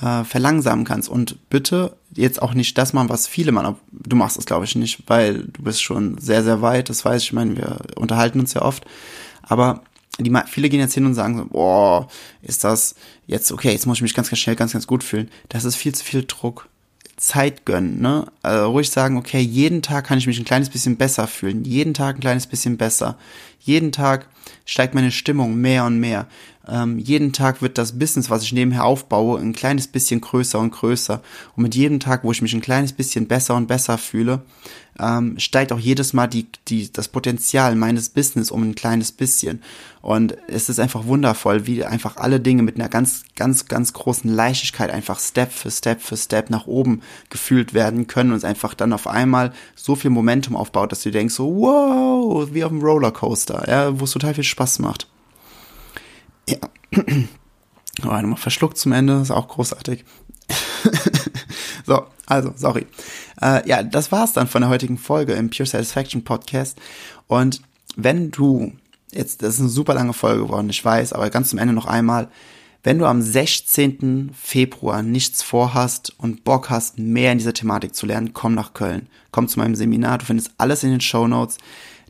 äh, 0.01 0.25
verlangsamen 0.25 0.85
kannst. 0.85 1.09
Und 1.09 1.49
bitte 1.51 1.97
jetzt 2.15 2.41
auch 2.43 2.55
nicht 2.55 2.77
das 2.79 2.93
machen, 2.93 3.09
was 3.09 3.27
viele 3.27 3.53
machen. 3.53 3.77
Du 3.93 4.17
machst 4.17 4.37
das, 4.37 4.47
glaube 4.47 4.65
ich, 4.65 4.75
nicht, 4.75 5.03
weil 5.07 5.45
du 5.45 5.63
bist 5.63 5.83
schon 5.83 6.19
sehr, 6.19 6.43
sehr 6.43 6.63
weit. 6.63 6.89
Das 6.89 7.05
weiß 7.05 7.23
ich. 7.23 7.29
Ich 7.29 7.33
meine, 7.33 7.57
wir 7.57 7.79
unterhalten 7.97 8.41
uns 8.41 8.55
ja 8.55 8.63
oft. 8.63 8.85
Aber 9.43 9.83
die, 10.19 10.33
viele 10.47 10.69
gehen 10.69 10.81
jetzt 10.81 10.95
hin 10.95 11.07
und 11.07 11.15
sagen 11.15 11.37
so, 11.37 11.45
boah, 11.47 12.09
ist 12.43 12.65
das 12.65 12.95
jetzt 13.27 13.51
okay, 13.53 13.73
jetzt 13.73 13.87
muss 13.87 13.99
ich 13.99 14.03
mich 14.03 14.15
ganz, 14.15 14.31
ganz 14.31 14.39
schnell, 14.39 14.57
ganz, 14.57 14.73
ganz 14.73 14.87
gut 14.87 15.03
fühlen. 15.03 15.31
Das 15.49 15.65
ist 15.65 15.77
viel 15.77 15.95
zu 15.95 16.05
viel 16.05 16.25
Druck. 16.25 16.69
Zeit 17.17 17.65
gönnen, 17.65 18.01
ne? 18.01 18.27
Also 18.43 18.73
ruhig 18.73 18.91
sagen, 18.91 19.17
okay, 19.17 19.41
jeden 19.41 19.83
Tag 19.83 20.07
kann 20.07 20.19
ich 20.19 20.27
mich 20.27 20.39
ein 20.39 20.45
kleines 20.45 20.69
bisschen 20.69 20.97
besser 20.97 21.29
fühlen, 21.29 21.65
jeden 21.65 21.95
Tag 21.95 22.17
ein 22.17 22.21
kleines 22.21 22.49
bisschen 22.49 22.77
besser. 22.77 23.17
Jeden 23.61 23.93
Tag 23.93 24.27
steigt 24.65 24.95
meine 24.95 25.11
Stimmung 25.11 25.57
mehr 25.57 25.85
und 25.85 25.99
mehr. 25.99 26.27
Ähm, 26.67 26.99
jeden 26.99 27.33
Tag 27.33 27.61
wird 27.61 27.77
das 27.77 27.99
Business, 27.99 28.31
was 28.31 28.43
ich 28.43 28.53
nebenher 28.53 28.85
aufbaue, 28.85 29.39
ein 29.39 29.53
kleines 29.53 29.87
bisschen 29.87 30.21
größer 30.21 30.59
und 30.59 30.71
größer. 30.71 31.23
Und 31.57 31.63
mit 31.63 31.75
jedem 31.75 32.01
Tag, 32.01 32.25
wo 32.25 32.33
ich 32.33 32.41
mich 32.41 32.55
ein 32.55 32.63
kleines 32.63 32.93
bisschen 32.93 33.27
besser 33.27 33.55
und 33.55 33.67
besser 33.67 33.99
fühle, 33.99 34.43
ähm, 34.99 35.39
steigt 35.39 35.73
auch 35.73 35.79
jedes 35.79 36.13
Mal 36.13 36.27
die, 36.27 36.47
die, 36.69 36.91
das 36.93 37.09
Potenzial 37.09 37.75
meines 37.75 38.09
Business 38.09 38.51
um 38.51 38.63
ein 38.63 38.75
kleines 38.75 39.13
bisschen. 39.13 39.61
Und 40.01 40.37
es 40.49 40.69
ist 40.69 40.79
einfach 40.79 41.07
wundervoll, 41.07 41.67
wie 41.67 41.85
einfach 41.85 42.17
alle 42.19 42.39
Dinge 42.39 42.63
mit 42.63 42.77
einer 42.77 42.89
ganz, 42.89 43.25
ganz, 43.37 43.67
ganz 43.67 43.93
großen 43.93 44.31
Leichtigkeit 44.31 44.91
einfach 44.91 45.19
Step 45.19 45.51
für 45.51 45.71
Step 45.71 46.03
für 46.03 46.17
Step 46.17 46.51
nach 46.51 46.67
oben 46.67 47.01
gefühlt 47.31 47.75
werden 47.75 48.07
können 48.07 48.31
und 48.31 48.37
es 48.37 48.45
einfach 48.45 48.75
dann 48.75 48.93
auf 48.93 49.07
einmal 49.07 49.53
so 49.75 49.97
viel 49.97 50.11
Momentum 50.11 50.57
aufbaut, 50.57 50.93
dass 50.93 51.03
du 51.03 51.11
denkst 51.11 51.35
so, 51.35 51.57
wow, 51.57 52.49
wie 52.53 52.65
auf 52.65 52.71
einem 52.71 52.83
Rollercoaster, 52.83 53.65
ja, 53.67 53.99
wo 53.99 54.05
es 54.05 54.11
total 54.11 54.34
viel 54.35 54.45
Spaß 54.45 54.79
macht. 54.81 55.09
Ja. 56.49 56.59
Oh, 58.03 58.07
nochmal 58.07 58.37
verschluckt 58.37 58.77
zum 58.77 58.93
Ende, 58.93 59.21
ist 59.21 59.31
auch 59.31 59.49
großartig. 59.49 60.05
so, 61.87 62.07
also, 62.27 62.53
sorry. 62.57 62.87
Äh, 63.41 63.69
ja, 63.69 63.83
das 63.83 64.11
war's 64.11 64.33
dann 64.33 64.49
von 64.49 64.63
der 64.63 64.71
heutigen 64.71 64.99
Folge 64.99 65.35
im 65.35 65.51
Pure 65.51 65.67
Satisfaction 65.67 66.25
Podcast. 66.25 66.79
Und 67.29 67.63
wenn 67.97 68.31
du, 68.31 68.73
jetzt, 69.13 69.43
das 69.43 69.55
ist 69.55 69.61
eine 69.61 69.69
super 69.69 69.95
lange 69.95 70.13
Folge 70.13 70.43
geworden, 70.43 70.71
ich 70.71 70.85
weiß, 70.85 71.13
aber 71.13 71.31
ganz 71.31 71.51
zum 71.51 71.59
Ende 71.59 71.75
noch 71.75 71.87
einmal, 71.87 72.31
wenn 72.83 72.99
du 72.99 73.07
am 73.07 73.23
16. 73.23 74.33
Februar 74.35 75.03
nichts 75.03 75.43
vorhast 75.43 76.13
und 76.19 76.45
Bock 76.45 76.69
hast, 76.69 76.99
mehr 76.99 77.33
in 77.33 77.39
dieser 77.39 77.55
Thematik 77.55 77.95
zu 77.95 78.05
lernen, 78.05 78.35
komm 78.35 78.55
nach 78.55 78.75
Köln. 78.75 79.09
Komm 79.31 79.49
zu 79.49 79.59
meinem 79.59 79.75
Seminar, 79.75 80.19
du 80.19 80.27
findest 80.27 80.51
alles 80.59 80.85
in 80.85 80.91
den 80.91 81.01
Show 81.01 81.27
Notes. 81.27 81.57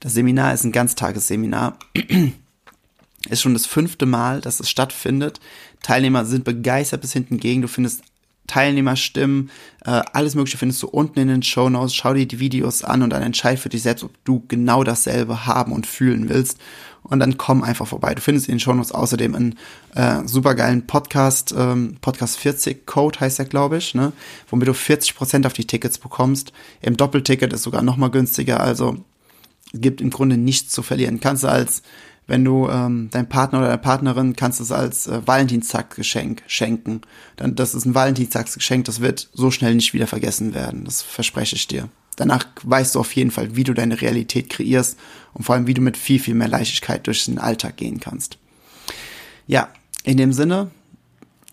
Das 0.00 0.14
Seminar 0.14 0.54
ist 0.54 0.64
ein 0.64 0.72
Ganztagesseminar. 0.72 1.78
ist 3.30 3.42
schon 3.42 3.54
das 3.54 3.66
fünfte 3.66 4.06
Mal, 4.06 4.40
dass 4.40 4.60
es 4.60 4.68
stattfindet. 4.68 5.40
Teilnehmer 5.82 6.24
sind 6.24 6.44
begeistert 6.44 7.00
bis 7.00 7.12
hinten 7.12 7.38
gegen. 7.38 7.62
Du 7.62 7.68
findest 7.68 8.02
Teilnehmerstimmen, 8.46 9.50
äh, 9.86 10.02
alles 10.12 10.34
Mögliche 10.34 10.58
findest 10.58 10.82
du 10.82 10.88
unten 10.88 11.18
in 11.18 11.28
den 11.28 11.42
Show 11.42 11.70
Notes. 11.70 11.94
Schau 11.94 12.12
dir 12.12 12.26
die 12.26 12.40
Videos 12.40 12.84
an 12.84 13.02
und 13.02 13.10
dann 13.10 13.22
entscheid 13.22 13.58
für 13.58 13.70
dich 13.70 13.82
selbst, 13.82 14.04
ob 14.04 14.12
du 14.24 14.44
genau 14.48 14.84
dasselbe 14.84 15.46
haben 15.46 15.72
und 15.72 15.86
fühlen 15.86 16.28
willst. 16.28 16.58
Und 17.02 17.20
dann 17.20 17.36
komm 17.36 17.62
einfach 17.62 17.86
vorbei. 17.86 18.14
Du 18.14 18.22
findest 18.22 18.48
in 18.48 18.54
den 18.54 18.60
Show 18.60 18.74
Notes 18.74 18.92
außerdem 18.92 19.34
einen 19.34 19.58
äh, 19.94 20.26
supergeilen 20.26 20.86
Podcast, 20.86 21.54
ähm, 21.56 21.96
Podcast 22.00 22.38
40 22.38 22.86
Code 22.86 23.20
heißt 23.20 23.38
der, 23.38 23.46
glaube 23.46 23.78
ich, 23.78 23.94
ne? 23.94 24.12
womit 24.48 24.68
du 24.68 24.72
40% 24.72 25.46
auf 25.46 25.52
die 25.52 25.66
Tickets 25.66 25.98
bekommst. 25.98 26.52
Im 26.80 26.96
Doppelticket 26.96 27.52
ist 27.52 27.62
sogar 27.62 27.82
noch 27.82 27.96
mal 27.96 28.10
günstiger. 28.10 28.60
Also 28.60 28.98
gibt 29.74 30.00
im 30.00 30.10
Grunde 30.10 30.36
nichts 30.36 30.72
zu 30.72 30.82
verlieren. 30.82 31.20
Kannst 31.20 31.44
du 31.44 31.48
als 31.48 31.82
wenn 32.26 32.44
du 32.44 32.68
ähm, 32.68 33.08
dein 33.10 33.28
Partner 33.28 33.58
oder 33.58 33.68
deine 33.68 33.78
Partnerin 33.78 34.36
kannst 34.36 34.60
es 34.60 34.72
als 34.72 35.06
äh, 35.06 35.26
Valentinstagsgeschenk 35.26 36.42
schenken. 36.46 37.02
Dann 37.36 37.54
das 37.54 37.74
ist 37.74 37.84
ein 37.84 37.94
Valentinstagsgeschenk, 37.94 38.84
das 38.86 39.00
wird 39.00 39.28
so 39.32 39.50
schnell 39.50 39.74
nicht 39.74 39.92
wieder 39.92 40.06
vergessen 40.06 40.54
werden. 40.54 40.84
Das 40.84 41.02
verspreche 41.02 41.56
ich 41.56 41.66
dir. 41.66 41.88
Danach 42.16 42.46
weißt 42.62 42.94
du 42.94 43.00
auf 43.00 43.14
jeden 43.14 43.30
Fall, 43.30 43.56
wie 43.56 43.64
du 43.64 43.74
deine 43.74 44.00
Realität 44.00 44.48
kreierst 44.48 44.98
und 45.32 45.44
vor 45.44 45.54
allem, 45.54 45.66
wie 45.66 45.74
du 45.74 45.82
mit 45.82 45.96
viel, 45.96 46.20
viel 46.20 46.34
mehr 46.34 46.48
Leichtigkeit 46.48 47.06
durch 47.06 47.24
den 47.24 47.38
Alltag 47.38 47.76
gehen 47.76 48.00
kannst. 48.00 48.38
Ja, 49.46 49.68
in 50.04 50.16
dem 50.16 50.32
Sinne, 50.32 50.70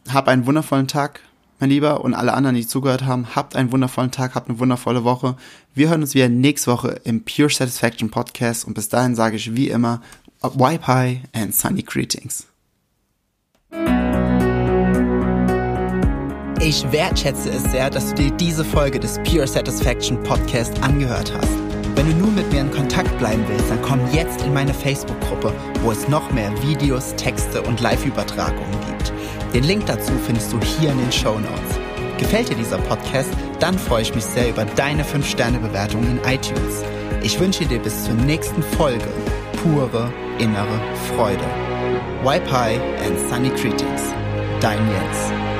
hab 0.08 0.28
einen 0.28 0.46
wundervollen 0.46 0.88
Tag, 0.88 1.22
mein 1.62 1.70
Lieber, 1.70 2.04
und 2.04 2.14
alle 2.14 2.34
anderen, 2.34 2.56
die 2.56 2.68
zugehört 2.68 3.06
haben, 3.06 3.36
habt 3.36 3.56
einen 3.56 3.72
wundervollen 3.72 4.12
Tag, 4.12 4.36
habt 4.36 4.50
eine 4.50 4.60
wundervolle 4.60 5.04
Woche. 5.04 5.36
Wir 5.74 5.90
hören 5.90 6.02
uns 6.02 6.16
wieder 6.16 6.28
nächste 6.28 6.72
Woche 6.72 7.00
im 7.04 7.24
Pure 7.24 7.50
Satisfaction 7.50 8.10
Podcast 8.10 8.66
und 8.66 8.74
bis 8.74 8.90
dahin 8.90 9.16
sage 9.16 9.38
ich 9.38 9.56
wie 9.56 9.70
immer, 9.70 10.02
High 10.44 11.20
and 11.34 11.54
Sunny 11.54 11.84
Greetings. 11.84 12.48
Ich 16.60 16.92
wertschätze 16.92 17.50
es 17.50 17.64
sehr, 17.72 17.90
dass 17.90 18.10
du 18.10 18.16
dir 18.16 18.32
diese 18.32 18.66
Folge 18.66 19.00
des 19.00 19.20
Pure 19.24 19.48
Satisfaction 19.48 20.22
Podcast 20.24 20.82
angehört 20.84 21.32
hast. 21.34 21.52
Wenn 21.96 22.08
du 22.10 22.16
nun 22.16 22.36
mit 22.36 22.52
mir 22.52 22.62
in 22.62 22.72
Kontakt 22.72 23.16
bleiben 23.20 23.44
willst, 23.48 23.70
dann 23.70 23.82
komm 23.82 24.00
jetzt 24.12 24.42
in 24.42 24.54
meine 24.54 24.74
Facebook-Gruppe, 24.74 25.54
wo 25.84 25.92
es 25.92 26.08
noch 26.08 26.32
mehr 26.32 26.52
Videos, 26.64 27.16
Texte 27.16 27.62
und 27.62 27.82
Live-Übertragungen 27.82 28.80
gibt. 28.88 29.14
Den 29.54 29.66
Link 29.66 29.86
dazu 29.86 30.14
findest 30.26 30.54
du 30.54 30.60
hier 30.62 30.92
in 30.92 30.98
den 30.98 31.12
Show 31.12 31.38
Notes. 31.38 31.80
Gefällt 32.18 32.50
dir 32.50 32.56
dieser 32.56 32.78
Podcast? 32.78 33.30
Dann 33.60 33.78
freue 33.78 34.04
ich 34.04 34.16
mich 34.16 34.24
sehr 34.24 34.50
über 34.50 34.64
deine 34.64 35.04
5-Sterne-Bewertung 35.04 36.04
in 36.04 36.20
iTunes. 36.32 36.84
Ich 37.22 37.40
wünsche 37.40 37.66
dir 37.66 37.80
bis 37.80 38.06
zur 38.06 38.14
nächsten 38.14 38.64
Folge 38.64 39.10
pure 39.62 40.12
innere 40.40 40.80
Freude. 41.16 41.44
High 42.24 42.80
and 43.06 43.20
Sunny 43.30 43.50
Greetings. 43.50 44.14
Dein 44.62 44.80
Jens. 44.90 45.51